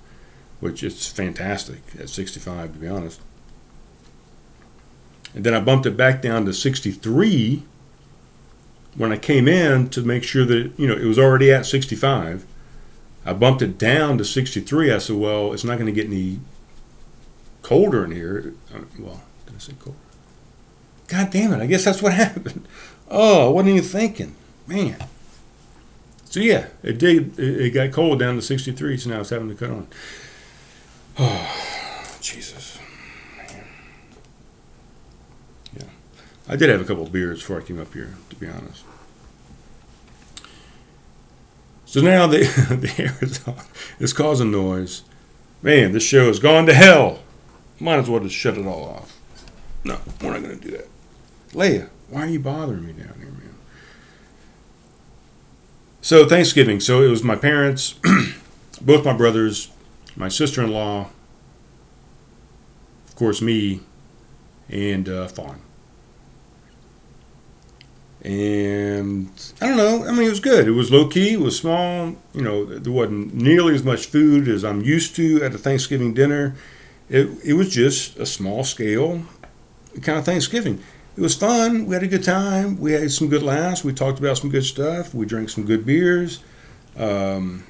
[0.61, 3.20] which is fantastic at 65 to be honest.
[5.35, 7.62] And then I bumped it back down to 63
[8.96, 12.44] when I came in to make sure that you know it was already at 65.
[13.24, 14.92] I bumped it down to 63.
[14.92, 16.40] I said, well, it's not going to get any
[17.62, 18.54] colder in here.
[18.74, 19.96] Uh, well, did I say cold?
[21.08, 21.61] God damn it!
[21.61, 22.66] I guess that's what happened.
[23.08, 24.35] Oh, what are you thinking,
[24.66, 24.96] man?
[26.24, 27.38] So yeah, it did.
[27.38, 29.87] It got cold down to 63, so now it's having to cut on.
[31.18, 32.78] Oh, Jesus.
[33.37, 33.64] Man.
[35.76, 35.85] Yeah.
[36.48, 38.85] I did have a couple beers before I came up here, to be honest.
[41.92, 42.38] So now the,
[42.70, 43.55] the air is on.
[44.00, 45.02] It's causing noise.
[45.61, 47.20] Man, this show has gone to hell.
[47.78, 49.20] Might as well just shut it all off.
[49.85, 50.88] No, we're not going to do that.
[51.50, 53.55] Leia, why are you bothering me down here, man?
[56.00, 56.81] So Thanksgiving.
[56.81, 57.96] So it was my parents,
[58.81, 59.70] both my brothers,
[60.16, 61.11] my sister-in-law,
[63.07, 63.81] of course me,
[64.70, 65.61] and uh, Fawn.
[68.22, 69.30] And
[69.61, 70.04] I don't know.
[70.06, 70.68] I mean, it was good.
[70.68, 71.32] It was low key.
[71.32, 72.14] It was small.
[72.32, 76.14] You know, there wasn't nearly as much food as I'm used to at a Thanksgiving
[76.14, 76.54] dinner.
[77.08, 79.24] It, it was just a small scale
[80.02, 80.82] kind of Thanksgiving.
[81.16, 81.87] It was fun.
[81.87, 82.78] We had a good time.
[82.78, 83.85] We had some good laughs.
[83.85, 85.12] We talked about some good stuff.
[85.12, 86.42] We drank some good beers.
[86.96, 87.64] Um,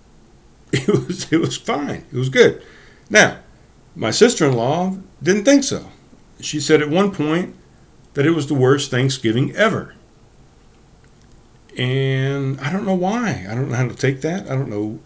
[0.72, 2.04] it was it was fine.
[2.12, 2.62] It was good.
[3.10, 3.38] Now,
[3.96, 5.90] my sister-in-law didn't think so.
[6.40, 7.54] She said at one point
[8.14, 9.94] that it was the worst Thanksgiving ever.
[11.76, 13.46] And I don't know why.
[13.48, 14.50] I don't know how to take that.
[14.50, 14.98] I don't know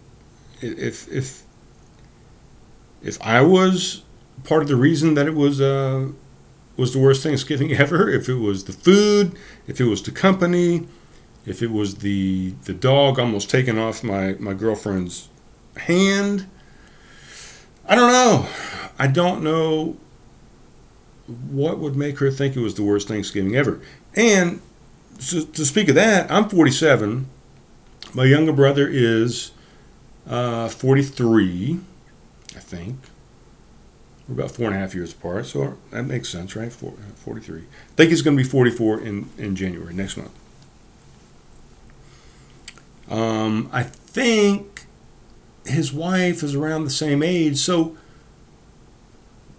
[0.60, 1.42] if if
[3.02, 4.02] if I was
[4.44, 6.08] part of the reason that it was uh,
[6.76, 9.36] was the worst Thanksgiving ever, if it was the food,
[9.66, 10.86] if it was the company,
[11.44, 15.28] if it was the the dog almost taking off my, my girlfriend's
[15.76, 16.46] hand.
[17.86, 18.46] I don't know.
[18.98, 19.96] I don't know
[21.26, 23.80] what would make her think it was the worst Thanksgiving ever.
[24.14, 24.61] And
[25.28, 27.28] to, to speak of that, I'm 47.
[28.14, 29.52] My younger brother is
[30.26, 31.78] uh, 43,
[32.56, 32.98] I think.
[34.28, 36.72] We're about four and a half years apart, so that makes sense, right?
[36.72, 37.61] Four, 43.
[37.61, 37.64] I
[37.96, 40.32] think he's going to be 44 in, in January, next month.
[43.08, 44.87] Um, I think
[45.66, 47.96] his wife is around the same age, so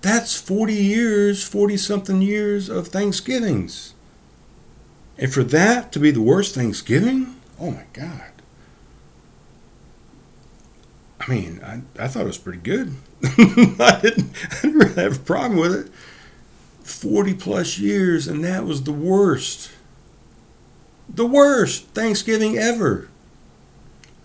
[0.03, 3.93] that's 40 years, 40 something years of Thanksgivings.
[5.17, 7.37] And for that to be the worst Thanksgiving?
[7.57, 8.31] Oh my God.
[11.21, 12.95] I mean, I, I thought it was pretty good.
[13.23, 15.91] I, didn't, I didn't really have a problem with it.
[16.85, 19.71] 40 plus years, and that was the worst.
[21.07, 23.07] The worst Thanksgiving ever.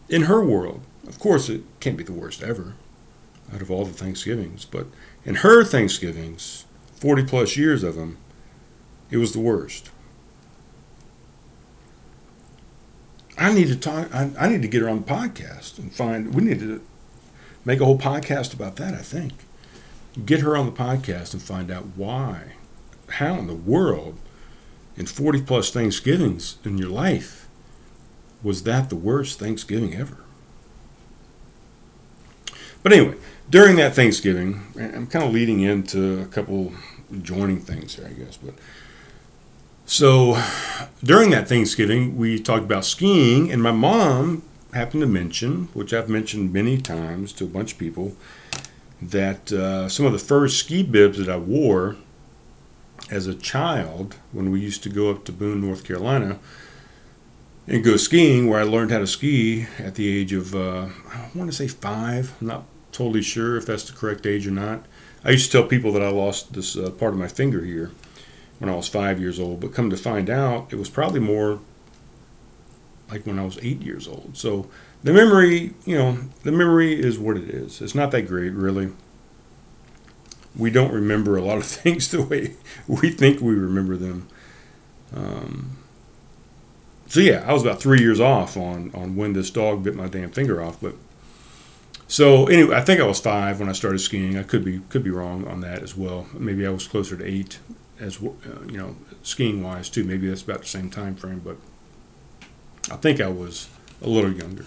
[0.09, 0.81] In her world.
[1.07, 2.75] Of course, it can't be the worst ever
[3.55, 4.89] out of all the Thanksgivings, but
[5.29, 6.65] in her Thanksgivings,
[6.95, 8.17] 40 plus years of them,
[9.11, 9.91] it was the worst.
[13.37, 14.13] I need to talk.
[14.13, 16.35] I, I, need to get her on the podcast and find.
[16.35, 16.83] We need to
[17.67, 18.95] make a whole podcast about that.
[18.95, 19.35] I think
[20.25, 22.55] get her on the podcast and find out why,
[23.11, 24.19] how in the world,
[24.97, 27.47] in forty plus Thanksgivings in your life,
[28.43, 30.17] was that the worst Thanksgiving ever?
[32.83, 33.17] But anyway,
[33.51, 36.73] during that Thanksgiving, I'm kind of leading into a couple
[37.23, 38.55] joining things here, I guess, but
[39.87, 40.39] so
[41.03, 44.43] during that Thanksgiving, we talked about skiing, and my mom
[44.75, 48.15] happened to mention, which I've mentioned many times to a bunch of people,
[49.01, 51.97] that uh, some of the first ski bibs that I wore
[53.11, 56.39] as a child when we used to go up to Boone, North Carolina,
[57.69, 61.29] and go skiing, where I learned how to ski at the age of, uh, I
[61.35, 62.35] want to say five.
[62.41, 64.87] I'm not totally sure if that's the correct age or not.
[65.23, 67.91] I used to tell people that I lost this uh, part of my finger here
[68.59, 71.61] when I was five years old, but come to find out, it was probably more
[73.11, 74.37] like when I was eight years old.
[74.37, 74.69] So
[75.03, 77.81] the memory, you know, the memory is what it is.
[77.81, 78.93] It's not that great, really.
[80.57, 84.29] We don't remember a lot of things the way we think we remember them.
[85.15, 85.78] Um,
[87.09, 90.09] so yeah, I was about three years off on on when this dog bit my
[90.09, 90.95] damn finger off, but
[92.07, 94.39] So anyway, I think I was five when I started skiing.
[94.39, 96.27] I could be could be wrong on that as well.
[96.33, 97.59] Maybe I was closer to eight,
[98.01, 98.31] as uh,
[98.67, 100.05] you know, skiing wise too.
[100.05, 101.57] Maybe that's about the same time frame, but
[102.91, 103.69] I think I was
[104.01, 104.65] a little younger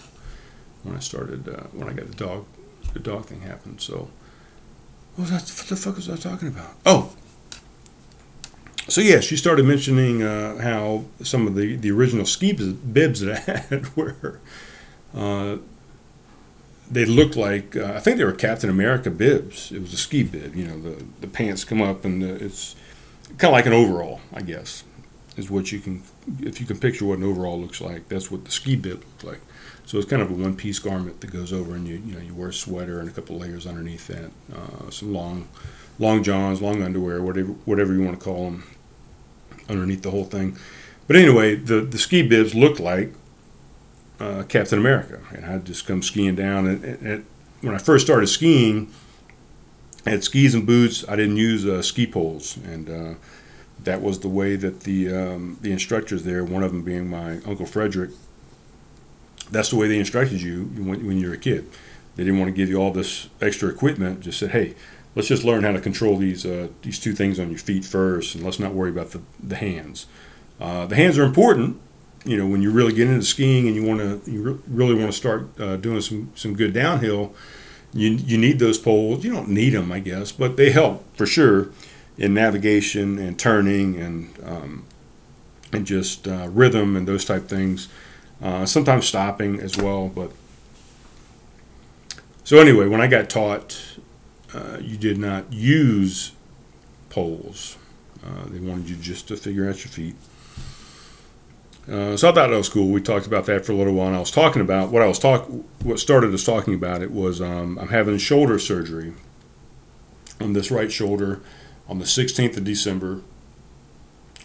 [0.84, 2.46] when I started uh, when I got the dog
[2.92, 3.80] the dog thing happened.
[3.80, 4.08] So
[5.16, 5.42] what was that?
[5.42, 6.74] What the fuck was I talking about?
[6.86, 7.14] Oh,
[8.88, 13.48] so yeah, she started mentioning uh, how some of the, the original ski bibs that
[13.48, 14.40] I had were
[15.14, 15.58] uh,
[16.90, 19.72] they looked like uh, I think they were Captain America bibs.
[19.72, 22.76] It was a ski bib, you know, the the pants come up and the, it's
[23.38, 24.84] kind of like an overall, I guess,
[25.36, 26.02] is what you can
[26.40, 28.08] if you can picture what an overall looks like.
[28.08, 29.40] That's what the ski bib looked like.
[29.84, 32.20] So it's kind of a one piece garment that goes over, and you you know
[32.20, 35.48] you wear a sweater and a couple layers underneath that, uh, some long
[36.02, 38.64] long johns, long underwear, whatever whatever you want to call them,
[39.68, 40.58] underneath the whole thing.
[41.06, 43.14] But anyway, the the ski bibs looked like
[44.20, 46.66] uh, Captain America, and I'd just come skiing down.
[46.66, 47.26] And, and, and,
[47.62, 48.92] when I first started skiing,
[50.04, 51.04] I had skis and boots.
[51.08, 53.14] I didn't use uh, ski poles, and uh,
[53.84, 57.38] that was the way that the um, the instructors there, one of them being my
[57.46, 58.10] uncle Frederick,
[59.52, 61.70] that's the way they instructed you when, when you were a kid.
[62.16, 64.20] They didn't want to give you all this extra equipment.
[64.20, 64.74] Just said, hey,
[65.14, 68.34] let's just learn how to control these uh, these two things on your feet first,
[68.34, 70.06] and let's not worry about the the hands.
[70.60, 71.80] Uh, the hands are important.
[72.24, 74.94] You know, when you really get into skiing and you want to, you re- really
[74.94, 77.34] want to start uh, doing some some good downhill,
[77.92, 79.24] you you need those poles.
[79.24, 81.70] You don't need them, I guess, but they help for sure
[82.16, 84.84] in navigation and turning and um,
[85.72, 87.88] and just uh, rhythm and those type things.
[88.40, 90.32] Uh, sometimes stopping as well, but
[92.44, 93.96] so anyway, when I got taught
[94.54, 96.32] uh, you did not use
[97.10, 97.78] poles.
[98.24, 100.14] Uh, they wanted you just to figure out your feet.
[101.90, 102.88] Uh, so I thought that was cool.
[102.90, 104.06] We talked about that for a little while.
[104.06, 105.48] And I was talking about what I was talk.
[105.82, 109.14] What started us talking about it was um, I'm having shoulder surgery
[110.40, 111.42] on this right shoulder
[111.88, 113.22] on the 16th of December.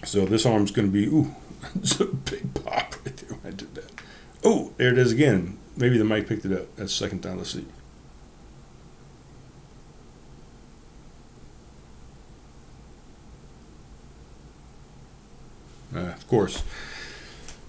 [0.03, 1.35] So this arm's going to be ooh,
[1.75, 3.91] it's a big pop right there when I did that.
[4.43, 5.57] Oh, there it is again.
[5.75, 6.75] Maybe the mic picked it up.
[6.75, 7.37] That's the second time.
[7.37, 7.65] Let's see.
[15.97, 16.63] Uh, of course,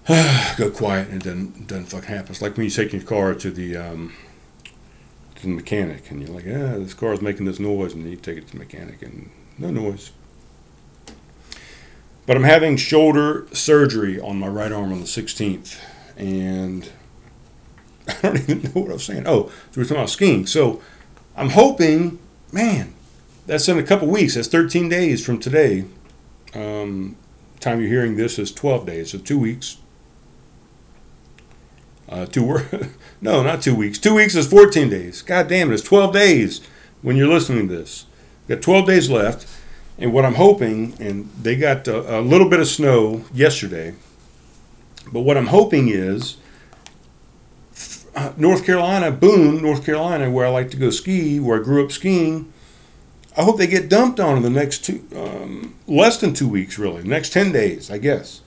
[0.57, 2.31] go quiet and it doesn't, fucking happen.
[2.31, 4.13] It's like when you take your car to the um,
[5.35, 8.15] to the mechanic and you're like, yeah, this car is making this noise, and you
[8.15, 10.11] take it to the mechanic and no noise.
[12.25, 15.79] But I'm having shoulder surgery on my right arm on the 16th,
[16.15, 16.87] and
[18.07, 19.23] I don't even know what I was saying.
[19.25, 20.45] Oh, so we're talking about skiing.
[20.45, 20.81] So
[21.35, 22.19] I'm hoping,
[22.51, 22.93] man,
[23.47, 24.35] that's in a couple weeks.
[24.35, 25.85] That's 13 days from today.
[26.53, 27.15] Um,
[27.59, 29.77] time you're hearing this is 12 days, so two weeks.
[32.07, 32.65] Uh, two wor-
[33.21, 33.99] no, not two weeks.
[33.99, 35.21] Two weeks is 14 days.
[35.21, 36.61] God damn it, it's 12 days
[37.01, 38.05] when you're listening to this.
[38.47, 39.47] Got 12 days left,
[39.97, 43.93] and what I'm hoping, and they got a, a little bit of snow yesterday,
[45.11, 46.37] but what I'm hoping is
[48.15, 51.85] uh, North Carolina, Boone, North Carolina, where I like to go ski, where I grew
[51.85, 52.51] up skiing
[53.39, 56.77] I hope they get dumped on in the next two, um, less than two weeks,
[56.77, 58.41] really, next 10 days, I guess.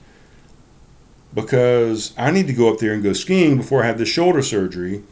[1.33, 4.43] Because I need to go up there and go skiing before I have the shoulder
[4.43, 5.03] surgery.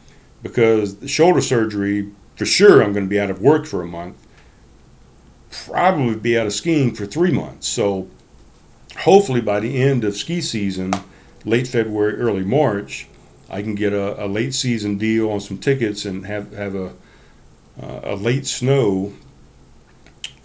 [0.42, 3.86] Because the shoulder surgery, for sure, I'm going to be out of work for a
[3.86, 4.18] month.
[5.50, 7.66] Probably be out of skiing for three months.
[7.66, 8.10] So
[8.98, 10.92] hopefully by the end of ski season,
[11.46, 13.08] late February, early March,
[13.48, 16.92] I can get a, a late season deal on some tickets and have, have a,
[17.82, 19.14] uh, a late snow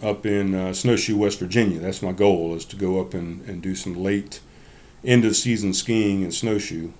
[0.02, 1.80] up in uh, Snowshoe, West Virginia.
[1.80, 4.40] That's my goal is to go up and, and do some late
[5.04, 6.92] end of season skiing and snowshoe.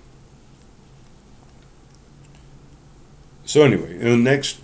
[3.44, 4.60] So anyway, in the next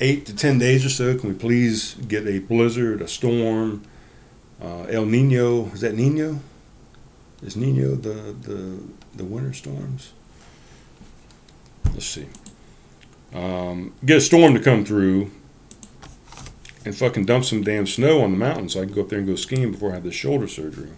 [0.00, 3.82] eight to ten days or so, can we please get a blizzard, a storm,
[4.60, 5.66] uh, El Nino?
[5.66, 6.40] Is that Nino?
[7.42, 8.82] Is Nino the the
[9.14, 10.12] the winter storms?
[11.92, 12.26] Let's see.
[13.32, 15.30] Um, get a storm to come through
[16.84, 19.18] and fucking dump some damn snow on the mountain so I can go up there
[19.18, 20.90] and go skiing before I have this shoulder surgery.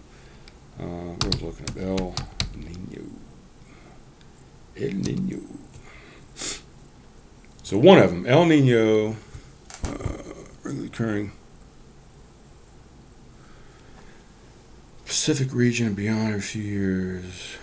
[0.79, 2.15] Uh, I was looking at El
[2.55, 3.05] Nino.
[4.77, 5.41] El Nino.
[7.63, 9.15] So one of them, El Nino,
[9.85, 10.23] uh,
[10.63, 11.31] regularly occurring
[15.05, 17.57] Pacific region and beyond a few years.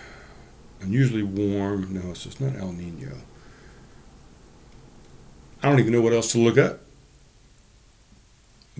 [0.79, 1.93] Unusually warm.
[1.93, 3.17] No, so it's not El Nino.
[5.61, 6.81] I don't even know what else to look up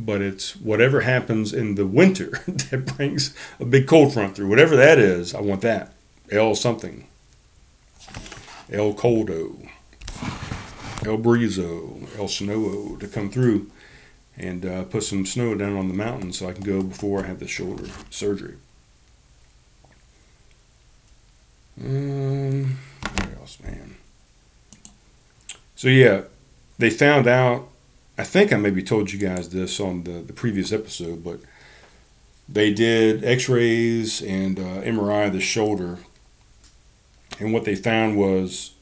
[0.06, 4.50] but it's whatever happens in the winter that brings a big cold front through.
[4.50, 5.94] Whatever that is, I want that.
[6.32, 7.08] El something.
[8.72, 9.68] El Coldo.
[11.04, 13.72] El Brizo, El Snow to come through
[14.38, 17.28] and uh, put some snow down on the mountain so I can go before I
[17.28, 18.56] have the shoulder surgery.
[21.84, 23.96] Um, what else, man?
[25.76, 26.22] So yeah,
[26.78, 27.71] they found out.
[28.18, 31.40] I think I maybe told you guys this on the, the previous episode, but
[32.48, 36.00] they did X-rays and uh, MRI of the shoulder,
[37.40, 38.74] and what they found was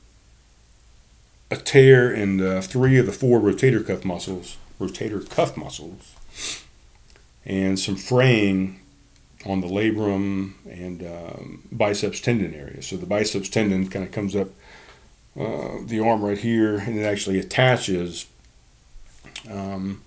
[1.52, 6.16] a tear in uh, three of the four rotator cuff muscles, rotator cuff muscles,
[7.46, 8.80] and some fraying
[9.46, 12.82] on the labrum and um, biceps tendon area.
[12.82, 14.50] So the biceps tendon kind of comes up
[15.40, 18.26] uh, the arm right here, and it actually attaches
[19.50, 20.02] um,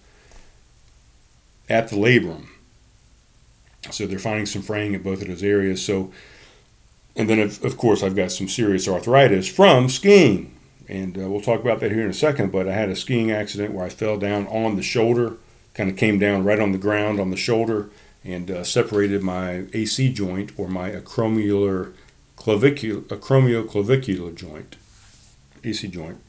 [1.69, 2.47] at the labrum.
[3.91, 5.85] So they're finding some fraying at both of those areas.
[5.85, 6.13] So,
[7.17, 10.57] and then of, of course I've got some serious arthritis from skiing,
[10.89, 12.53] and uh, we'll talk about that here in a second.
[12.53, 15.35] But I had a skiing accident where I fell down on the shoulder,
[15.75, 17.91] kind of came down right on the ground on the shoulder,
[18.25, 21.93] and uh, separated my AC joint or my acromial
[22.37, 24.77] clavicular acromioclavicular joint,
[25.65, 26.21] AC joint,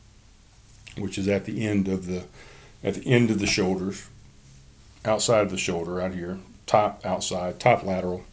[0.98, 2.24] which is at the end of the
[2.84, 4.08] at the end of the shoulders,
[5.06, 8.24] outside of the shoulder, out here, top outside, top lateral.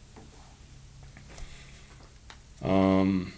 [2.63, 3.33] Um,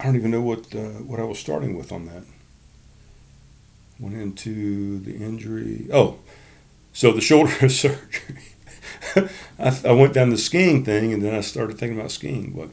[0.00, 2.24] I don't even know what uh, what I was starting with on that.
[3.98, 5.86] Went into the injury.
[5.92, 6.18] Oh,
[6.92, 8.42] so the shoulder surgery.
[9.58, 12.50] I, I went down the skiing thing, and then I started thinking about skiing.
[12.50, 12.70] But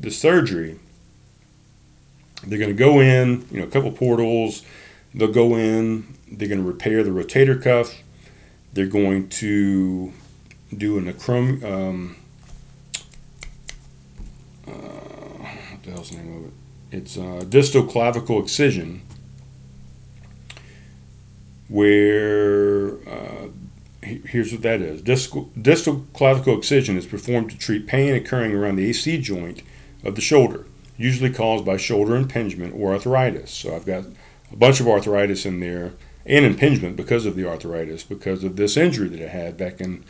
[0.00, 0.78] the surgery,
[2.44, 4.62] they're going to go in, you know, a couple portals.
[5.14, 6.14] They'll go in.
[6.30, 8.02] They're going to repair the rotator cuff.
[8.72, 10.12] They're going to
[10.76, 11.62] do an acrom.
[11.62, 12.16] Um,
[14.66, 16.52] uh, what the hell's the name of it?
[16.90, 19.02] It's a distal clavicle excision,
[21.68, 23.48] where uh,
[24.02, 25.02] here's what that is.
[25.02, 29.62] Distal, distal clavicle excision is performed to treat pain occurring around the AC joint
[30.04, 30.66] of the shoulder,
[31.02, 33.50] usually caused by shoulder impingement or arthritis.
[33.50, 34.04] So I've got
[34.52, 35.92] a bunch of arthritis in there
[36.24, 40.04] and impingement because of the arthritis, because of this injury that I had back in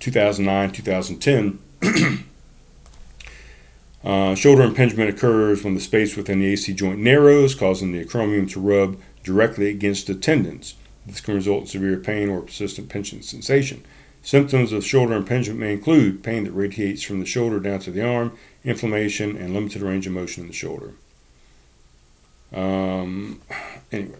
[0.00, 1.58] 2009, 2010.
[4.04, 8.48] uh, shoulder impingement occurs when the space within the AC joint narrows, causing the acromion
[8.52, 10.74] to rub directly against the tendons.
[11.06, 13.82] This can result in severe pain or persistent pinching sensation.
[14.22, 18.06] Symptoms of shoulder impingement may include pain that radiates from the shoulder down to the
[18.06, 18.36] arm,
[18.68, 20.92] inflammation, and limited range of motion in the shoulder.
[22.52, 23.40] Um,
[23.92, 24.18] anyway,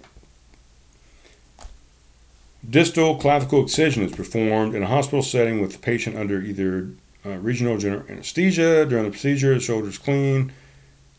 [2.68, 6.90] distal clavicle excision is performed in a hospital setting with the patient under either
[7.24, 8.84] uh, regional general anesthesia.
[8.86, 10.53] During the procedure, the shoulder is clean,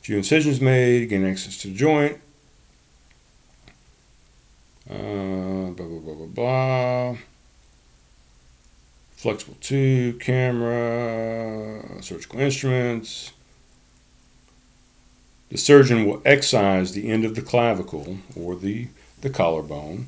[0.02, 2.20] few incisions made, gain access to the joint.
[4.90, 7.18] Uh, blah, blah, blah, blah, blah.
[9.20, 13.34] Flexible tube, camera, surgical instruments.
[15.50, 18.88] The surgeon will excise the end of the clavicle or the,
[19.20, 20.08] the collarbone,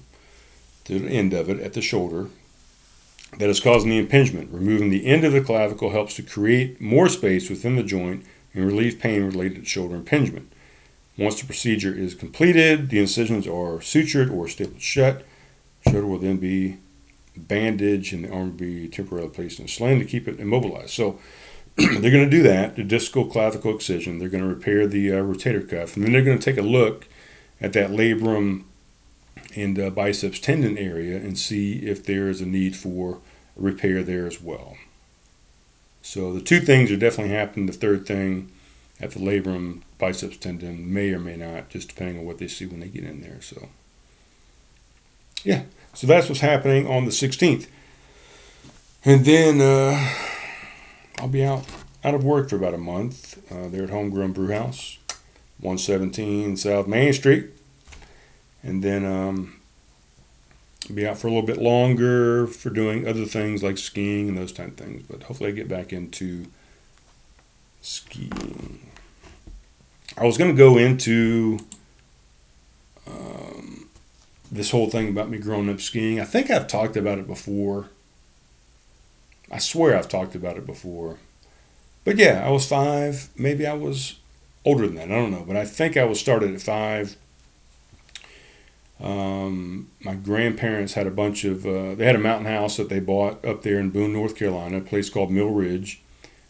[0.85, 2.29] the end of it at the shoulder,
[3.37, 4.49] that is causing the impingement.
[4.49, 8.65] Removing the end of the clavicle helps to create more space within the joint and
[8.65, 10.49] relieve pain related to shoulder impingement.
[11.17, 15.25] Once the procedure is completed, the incisions are sutured or stapled shut.
[15.85, 16.77] Shoulder will then be
[17.35, 20.89] bandaged and the arm be temporarily placed in a sling to keep it immobilized.
[20.89, 21.19] So
[21.75, 24.19] they're going to do that, the distal clavicle excision.
[24.19, 26.65] They're going to repair the uh, rotator cuff, and then they're going to take a
[26.65, 27.07] look
[27.61, 28.63] at that labrum
[29.55, 33.19] and uh, biceps tendon area and see if there is a need for
[33.55, 34.77] repair there as well.
[36.01, 37.67] So the two things are definitely happening.
[37.67, 38.51] The third thing
[38.99, 42.65] at the labrum biceps tendon may or may not, just depending on what they see
[42.65, 43.41] when they get in there.
[43.41, 43.69] So
[45.43, 45.63] yeah,
[45.93, 47.67] so that's what's happening on the 16th.
[49.03, 50.09] And then uh,
[51.19, 51.65] I'll be out
[52.03, 53.39] out of work for about a month.
[53.51, 54.97] Uh, there at Homegrown Brew House,
[55.59, 57.51] 117 South Main Street
[58.63, 59.59] and then um,
[60.93, 64.51] be out for a little bit longer for doing other things like skiing and those
[64.51, 65.03] type of things.
[65.09, 66.45] But hopefully, I get back into
[67.81, 68.91] skiing.
[70.17, 71.59] I was going to go into
[73.07, 73.50] um,
[74.51, 76.19] this whole thing about me growing up skiing.
[76.19, 77.89] I think I've talked about it before.
[79.49, 81.17] I swear I've talked about it before.
[82.03, 83.29] But yeah, I was five.
[83.37, 84.15] Maybe I was
[84.65, 85.11] older than that.
[85.11, 85.45] I don't know.
[85.47, 87.15] But I think I was started at five
[89.01, 92.99] um, my grandparents had a bunch of, uh, they had a mountain house that they
[92.99, 96.01] bought up there in Boone, North Carolina, a place called Mill Ridge,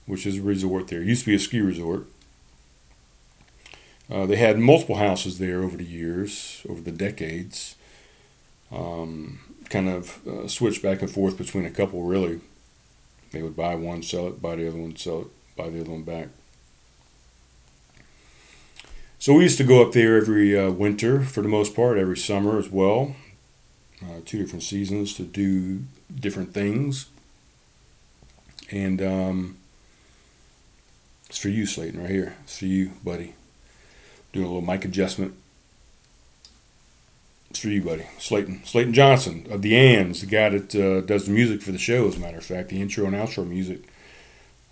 [0.05, 1.01] which is a resort there.
[1.01, 2.07] It used to be a ski resort.
[4.09, 7.75] Uh, they had multiple houses there over the years, over the decades.
[8.71, 12.41] Um, kind of uh, switched back and forth between a couple, really.
[13.31, 15.91] They would buy one, sell it, buy the other one, sell it, buy the other
[15.91, 16.27] one back.
[19.19, 22.17] So we used to go up there every uh, winter for the most part, every
[22.17, 23.15] summer as well.
[24.03, 27.05] Uh, two different seasons to do different things.
[28.71, 29.57] And um,
[31.29, 32.35] it's for you, Slayton, right here.
[32.43, 33.35] It's for you, buddy.
[34.33, 35.35] Doing a little mic adjustment.
[37.51, 38.05] It's for you, buddy.
[38.17, 38.63] Slayton.
[38.63, 42.07] Slayton Johnson of the Ands, the guy that uh, does the music for the show,
[42.07, 43.81] as a matter of fact, the intro and outro music.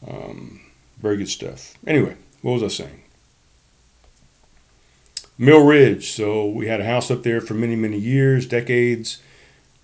[0.07, 0.61] Um,
[0.97, 1.73] very good stuff.
[1.85, 3.03] Anyway, what was I saying?
[5.37, 6.13] Mill Ridge.
[6.13, 9.21] So we had a house up there for many, many years, decades.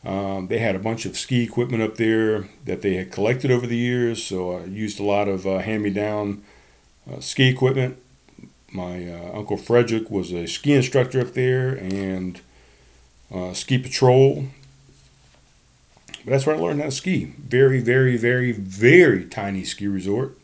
[0.06, 3.68] Um, they had a bunch of ski equipment up there that they had collected over
[3.68, 4.24] the years.
[4.24, 6.43] So I used a lot of uh, hand me down
[7.12, 7.98] uh, ski equipment.
[8.72, 12.39] My uh, Uncle Frederick was a ski instructor up there and
[13.34, 14.46] uh, ski patrol.
[16.24, 17.34] But that's where I learned how to ski.
[17.38, 20.38] Very, very, very, very tiny ski resort,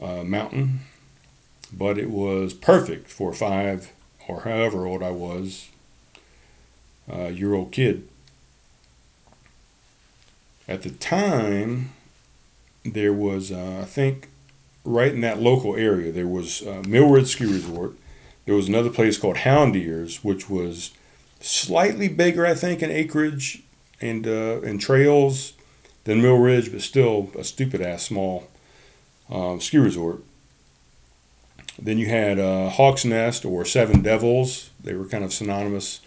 [0.00, 0.80] uh, mountain.
[1.72, 3.92] But it was perfect for five
[4.26, 5.68] or however old I was,
[7.12, 8.08] uh, year old kid.
[10.66, 11.92] At the time,
[12.84, 14.28] there was, uh, I think,
[14.84, 17.94] right in that local area, there was uh, Millwood Ski Resort.
[18.46, 20.92] There was another place called Hound Ears, which was
[21.40, 23.62] slightly bigger, I think, in acreage
[24.00, 25.54] and uh, and trails
[26.04, 28.48] than Mill Ridge, but still a stupid ass small
[29.30, 30.22] um, ski resort.
[31.80, 34.70] Then you had uh, Hawk's Nest or Seven Devils.
[34.82, 36.00] They were kind of synonymous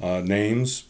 [0.00, 0.84] uh, names.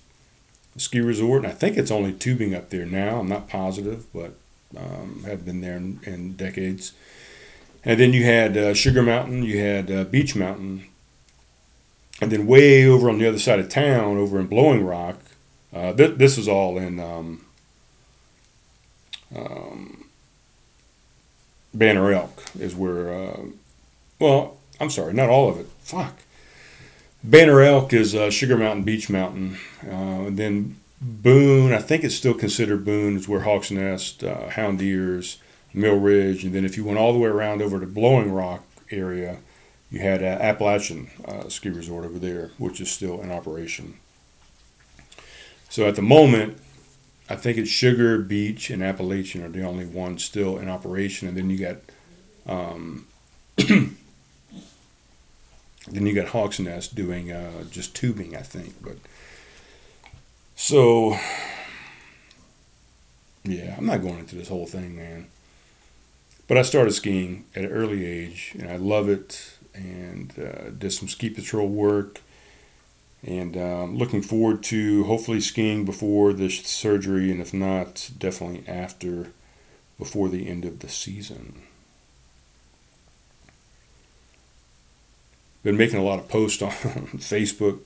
[0.76, 3.18] Ski resort, and I think it's only tubing up there now.
[3.18, 4.34] I'm not positive, but
[4.76, 6.92] um, have been there in, in, decades.
[7.84, 10.86] And then you had uh, Sugar Mountain, you had uh, Beech Mountain,
[12.20, 15.18] and then way over on the other side of town, over in Blowing Rock,
[15.72, 17.44] uh, th- this is all in um,
[19.34, 20.04] um,
[21.74, 23.40] Banner Elk, is where uh,
[24.18, 25.66] well, I'm sorry, not all of it.
[25.82, 26.14] Fuck.
[27.22, 29.58] Banner Elk is uh, Sugar Mountain, Beech Mountain.
[29.84, 34.48] Uh, and then Boone, I think it's still considered Boone, is where Hawks Nest, uh,
[34.50, 35.38] Hound Ears,
[35.72, 36.44] Mill Ridge.
[36.44, 39.38] And then if you went all the way around over to Blowing Rock area,
[39.90, 43.98] you had uh, Appalachian uh, Ski Resort over there, which is still in operation.
[45.68, 46.58] So at the moment,
[47.30, 51.28] I think it's Sugar, Beech, and Appalachian are the only ones still in operation.
[51.28, 51.76] And then you got
[52.46, 53.06] um,
[55.92, 58.74] Then you got Hawks Nest doing uh, just tubing, I think.
[58.82, 58.96] But
[60.54, 61.16] so,
[63.44, 65.28] yeah, I'm not going into this whole thing, man.
[66.46, 69.57] But I started skiing at an early age, and I love it.
[69.78, 72.20] And uh, did some ski patrol work,
[73.24, 79.28] and um, looking forward to hopefully skiing before the surgery, and if not, definitely after,
[79.96, 81.62] before the end of the season.
[85.62, 87.80] been making a lot of posts on Facebook.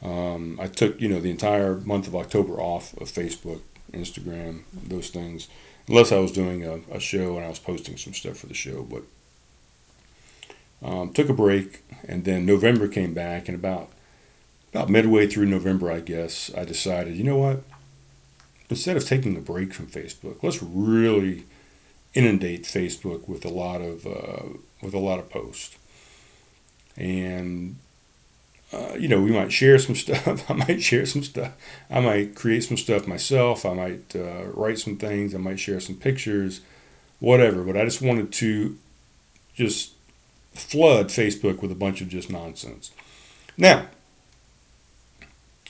[0.00, 3.60] Um, I took you know the entire month of October off of Facebook,
[3.92, 5.48] Instagram, those things,
[5.88, 8.54] unless I was doing a, a show and I was posting some stuff for the
[8.54, 8.84] show.
[8.84, 9.02] But
[10.82, 13.90] um, took a break, and then November came back, and about
[14.72, 17.62] about midway through November, I guess I decided, you know what?
[18.68, 21.46] Instead of taking a break from Facebook, let's really
[22.12, 25.78] inundate Facebook with a lot of uh, with a lot of posts
[26.98, 27.76] and
[28.72, 31.52] uh, you know we might share some stuff i might share some stuff
[31.88, 35.80] i might create some stuff myself i might uh, write some things i might share
[35.80, 36.60] some pictures
[37.20, 38.76] whatever but i just wanted to
[39.54, 39.92] just
[40.58, 42.90] flood facebook with a bunch of just nonsense
[43.56, 43.86] now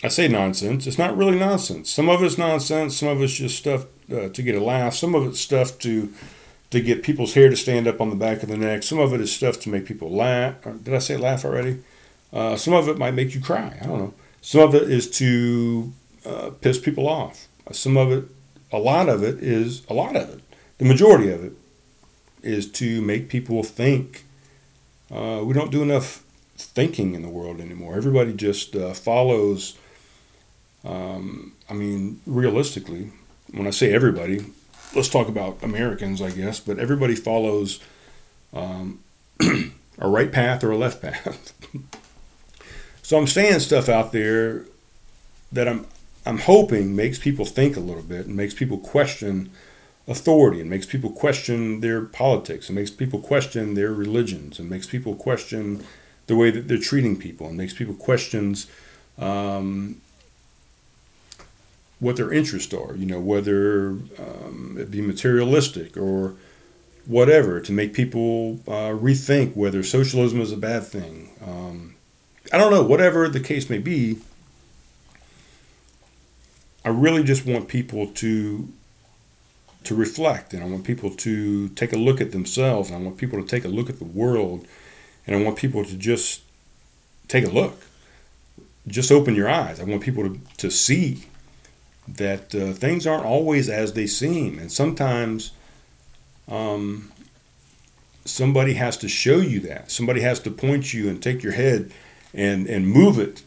[0.03, 3.57] i say nonsense it's not really nonsense some of it's nonsense some of it's just
[3.57, 6.12] stuff uh, to get a laugh some of it's stuff to
[6.70, 8.82] to get people's hair to stand up on the back of the neck.
[8.82, 10.57] Some of it is stuff to make people laugh.
[10.82, 11.82] Did I say laugh already?
[12.32, 13.78] Uh, some of it might make you cry.
[13.80, 14.14] I don't know.
[14.43, 15.93] Some of it is to
[16.26, 17.49] uh, piss people off.
[17.72, 18.24] Some of it,
[18.70, 20.41] a lot of it is, a lot of it,
[20.78, 21.53] the majority of it
[22.43, 24.24] is to make people think.
[25.11, 26.22] Uh, we don't do enough
[26.56, 27.96] thinking in the world anymore.
[27.96, 29.78] Everybody just uh, follows.
[30.84, 33.11] Um, I mean, realistically,
[33.52, 34.44] when I say everybody,
[34.94, 37.80] let's talk about Americans, I guess, but everybody follows
[38.52, 39.00] um,
[39.98, 41.52] a right path or a left path.
[43.02, 44.64] so I'm saying stuff out there
[45.52, 45.86] that I'm
[46.26, 49.50] I'm hoping makes people think a little bit and makes people question
[50.09, 50.61] authority.
[50.61, 52.68] And makes people question their politics.
[52.68, 54.59] And makes people question their religions.
[54.59, 55.84] And makes people question
[56.26, 57.48] the way that they're treating people.
[57.48, 58.66] And makes people questions
[59.18, 60.00] um,
[62.00, 66.34] what their interests are you know whether um, it be materialistic or
[67.06, 71.30] whatever to make people uh, rethink whether socialism is a bad thing.
[71.44, 71.94] Um,
[72.52, 74.18] i don't know whatever the case may be
[76.84, 78.72] i really just want people to
[79.89, 83.16] to reflect and I want people to take a look at themselves and I want
[83.16, 84.66] people to take a look at the world
[85.26, 86.43] and I want people to just
[87.26, 87.82] take a look.
[88.86, 89.80] Just open your eyes.
[89.80, 91.24] I want people to, to see
[92.07, 94.59] that uh, things aren't always as they seem.
[94.59, 95.53] And sometimes
[96.49, 97.11] um,
[98.24, 99.91] somebody has to show you that.
[99.91, 101.93] Somebody has to point you and take your head
[102.34, 103.43] and, and move it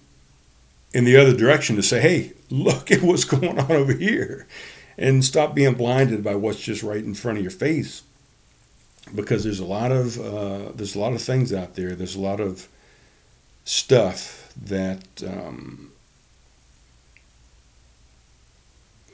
[0.94, 4.48] in the other direction to say, hey, look at what's going on over here
[4.98, 8.04] and stop being blinded by what's just right in front of your face.
[9.16, 11.96] Because there's a lot of uh, there's a lot of things out there.
[11.96, 12.68] There's a lot of
[13.66, 15.92] stuff that um,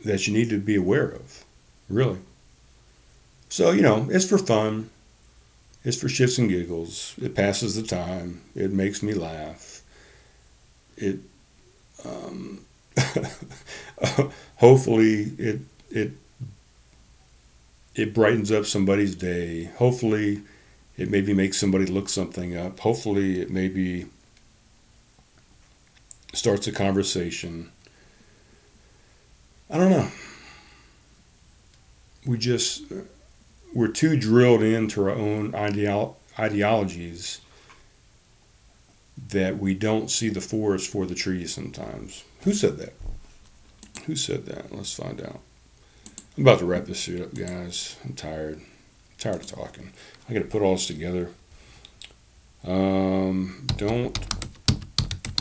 [0.03, 1.45] that you need to be aware of
[1.89, 2.19] really.
[3.49, 4.89] So you know it's for fun.
[5.83, 7.15] It's for shits and giggles.
[7.21, 8.41] It passes the time.
[8.55, 9.81] It makes me laugh.
[10.97, 11.19] It
[12.03, 12.65] um,
[14.57, 16.11] hopefully it it
[17.95, 19.65] it brightens up somebody's day.
[19.77, 20.41] Hopefully
[20.97, 22.79] it maybe makes somebody look something up.
[22.79, 24.05] Hopefully it maybe
[26.33, 27.71] starts a conversation.
[29.69, 30.07] I don't know.
[32.25, 32.83] We just
[33.73, 37.41] we're too drilled into our own ideolo- ideologies
[39.29, 42.23] that we don't see the forest for the trees sometimes.
[42.41, 42.93] Who said that?
[44.05, 44.73] Who said that?
[44.73, 45.39] Let's find out.
[46.37, 47.97] I'm about to wrap this shit up, guys.
[48.05, 48.57] I'm tired.
[48.57, 49.91] I'm tired of talking.
[50.29, 51.31] I got to put all this together.
[52.63, 54.17] Um, don't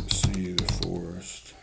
[0.09, 1.55] see the forest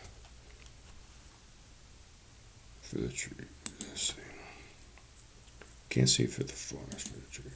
[2.82, 3.46] for the tree.
[3.80, 4.22] Let's see.
[5.90, 7.53] Can't see for the forest for the tree.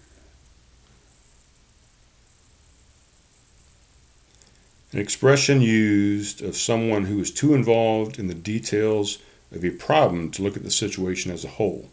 [4.93, 9.19] An expression used of someone who is too involved in the details
[9.53, 11.91] of a problem to look at the situation as a whole.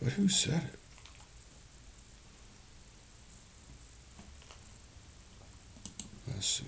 [0.00, 0.78] But who said it?
[6.28, 6.64] Let's see.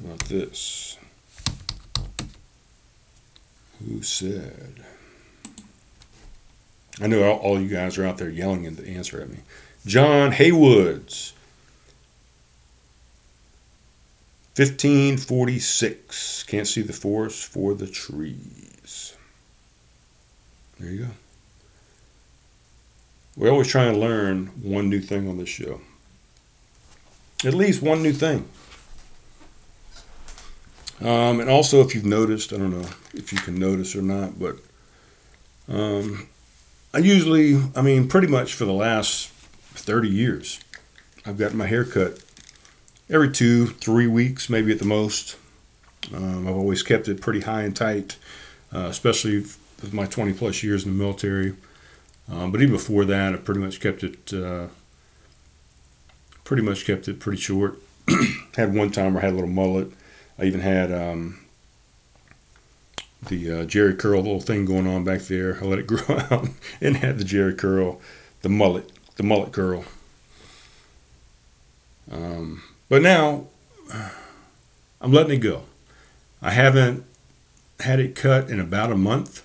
[0.00, 0.98] How about this?
[3.86, 4.84] Who said?
[7.00, 9.38] I know all, you guys are out there yelling the answer at me.
[9.86, 11.34] John Heywood's
[14.56, 16.44] 1546.
[16.44, 19.16] Can't see the forest for the trees.
[20.78, 21.10] There you go.
[23.36, 25.80] We're always trying to learn one new thing on this show.
[27.44, 28.48] At least one new thing.
[31.00, 34.38] Um, and also, if you've noticed, I don't know if you can notice or not,
[34.38, 34.56] but
[35.68, 36.28] um,
[36.94, 39.32] I usually, I mean, pretty much for the last
[39.78, 40.60] 30 years,
[41.26, 42.18] I've gotten my hair cut
[43.10, 45.36] every two, three weeks, maybe at the most.
[46.14, 48.16] Um, I've always kept it pretty high and tight,
[48.74, 51.54] uh, especially with my 20 plus years in the military.
[52.30, 54.68] Um, but even before that, I pretty much kept it uh,
[56.44, 57.78] pretty much kept it pretty short.
[58.56, 59.90] had one time where I had a little mullet.
[60.38, 61.40] I even had um,
[63.26, 65.58] the uh, Jheri curl little thing going on back there.
[65.60, 66.48] I let it grow out
[66.80, 68.00] and had the Jheri curl,
[68.42, 69.84] the mullet, the mullet curl.
[72.10, 73.46] Um, but now
[75.00, 75.62] I'm letting it go.
[76.42, 77.04] I haven't
[77.80, 79.44] had it cut in about a month,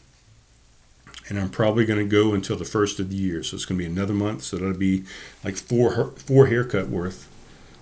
[1.28, 3.44] and I'm probably going to go until the first of the year.
[3.44, 4.44] So it's going to be another month.
[4.44, 5.04] So that'll be
[5.44, 7.28] like four four haircut worth,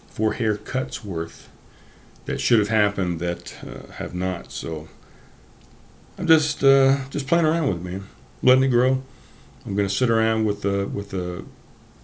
[0.08, 1.50] four haircuts worth
[2.26, 4.52] that should have happened that uh, have not.
[4.52, 4.88] So
[6.18, 8.08] I'm just uh, just playing around with it, man,
[8.44, 9.02] letting it grow.
[9.66, 11.46] I'm going to sit around with a with a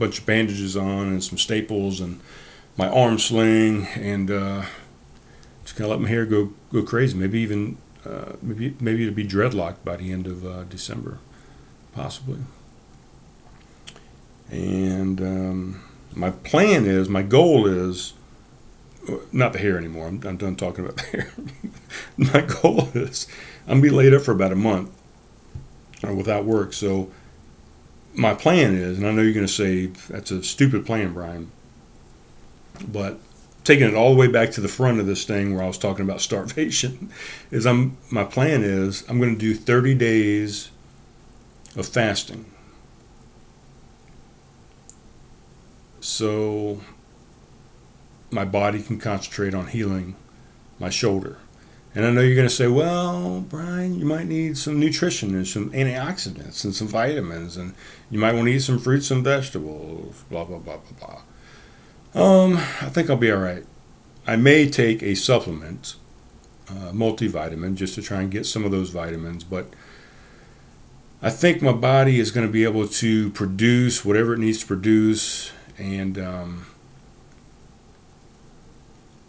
[0.04, 2.20] bunch of bandages on and some staples and
[2.76, 4.64] my arm sling and uh,
[5.64, 7.18] just kind of let my hair go go crazy.
[7.18, 11.20] Maybe even uh, maybe maybe it'll be dreadlocked by the end of uh, December,
[11.94, 12.40] possibly.
[14.52, 15.84] And um,
[16.14, 18.14] my plan is, my goal is,
[19.10, 20.08] uh, not the hair anymore.
[20.08, 21.32] I'm, I'm done talking about the hair.
[22.18, 23.26] my goal is,
[23.68, 24.92] I'm gonna be laid up for about a month
[26.06, 26.74] uh, without work.
[26.74, 27.10] So
[28.14, 31.52] my plan is, and I know you're gonna say that's a stupid plan, Brian
[32.88, 33.20] but
[33.64, 35.78] taking it all the way back to the front of this thing where I was
[35.78, 37.12] talking about starvation.
[37.52, 40.70] Is I'm my plan is I'm going to do 30 days
[41.76, 42.46] of fasting.
[46.00, 46.82] So
[48.30, 50.16] my body can concentrate on healing
[50.78, 51.38] my shoulder.
[51.96, 55.48] And I know you're going to say, well, Brian, you might need some nutrition and
[55.48, 57.76] some antioxidants and some vitamins, and
[58.10, 61.22] you might want to eat some fruits and vegetables, blah, blah, blah, blah,
[62.14, 62.22] blah.
[62.24, 63.66] Um, I think I'll be all right.
[64.26, 65.96] I may take a supplement,
[66.68, 69.68] uh, multivitamin, just to try and get some of those vitamins, but
[71.22, 74.66] I think my body is going to be able to produce whatever it needs to
[74.66, 76.66] produce, and um,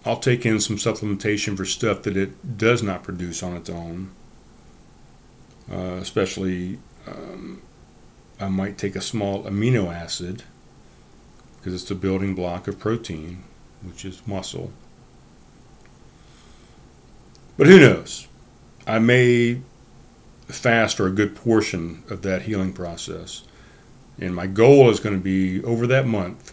[0.07, 4.11] I'll take in some supplementation for stuff that it does not produce on its own.
[5.71, 7.63] Uh, especially, um,
[8.39, 10.43] I might take a small amino acid
[11.57, 13.45] because it's the building block of protein,
[13.83, 14.71] which is muscle.
[17.57, 18.29] But who knows?
[18.87, 19.63] I may
[20.49, 23.45] fast for a good portion of that healing process.
[24.19, 26.53] And my goal is going to be over that month,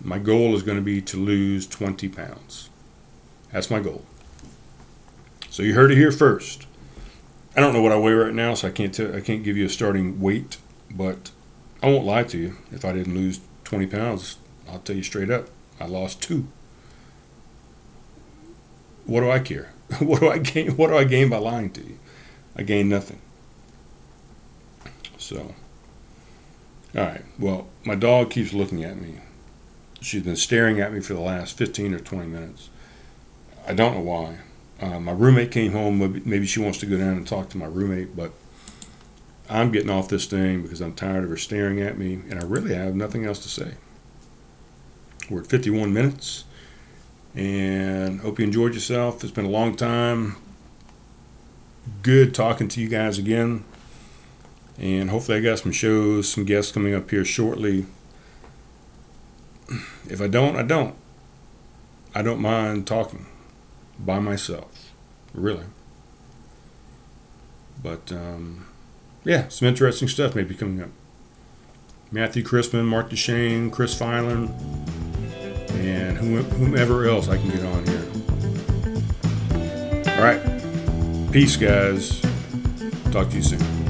[0.00, 2.67] my goal is going to be to lose 20 pounds.
[3.52, 4.04] That's my goal.
[5.50, 6.66] So you heard it here first.
[7.56, 9.56] I don't know what I weigh right now, so I can't tell, I can't give
[9.56, 10.58] you a starting weight,
[10.90, 11.30] but
[11.82, 12.56] I won't lie to you.
[12.70, 14.38] If I didn't lose 20 pounds,
[14.68, 15.48] I'll tell you straight up,
[15.80, 16.48] I lost two.
[19.06, 19.72] What do I care?
[20.00, 20.76] what do I gain?
[20.76, 21.98] What do I gain by lying to you?
[22.54, 23.20] I gain nothing.
[25.16, 25.54] So,
[26.96, 27.24] all right.
[27.38, 29.16] Well, my dog keeps looking at me.
[30.00, 32.70] She's been staring at me for the last 15 or 20 minutes.
[33.68, 34.38] I don't know why.
[34.80, 35.98] Uh, my roommate came home.
[35.98, 38.32] Maybe, maybe she wants to go down and talk to my roommate, but
[39.50, 42.44] I'm getting off this thing because I'm tired of her staring at me, and I
[42.44, 43.74] really have nothing else to say.
[45.28, 46.44] We're at 51 minutes,
[47.34, 49.22] and hope you enjoyed yourself.
[49.22, 50.36] It's been a long time.
[52.02, 53.64] Good talking to you guys again,
[54.78, 57.84] and hopefully, I got some shows, some guests coming up here shortly.
[60.08, 60.94] If I don't, I don't.
[62.14, 63.26] I don't mind talking
[63.98, 64.92] by myself,
[65.34, 65.64] really.
[67.82, 68.66] But um,
[69.24, 70.90] yeah, some interesting stuff may be coming up.
[72.10, 74.48] Matthew Crispin, Mark Duchesne, Chris Filan,
[75.72, 78.04] and whomever else I can get on here.
[80.16, 80.40] All right.
[81.32, 82.20] Peace, guys.
[83.12, 83.87] Talk to you soon.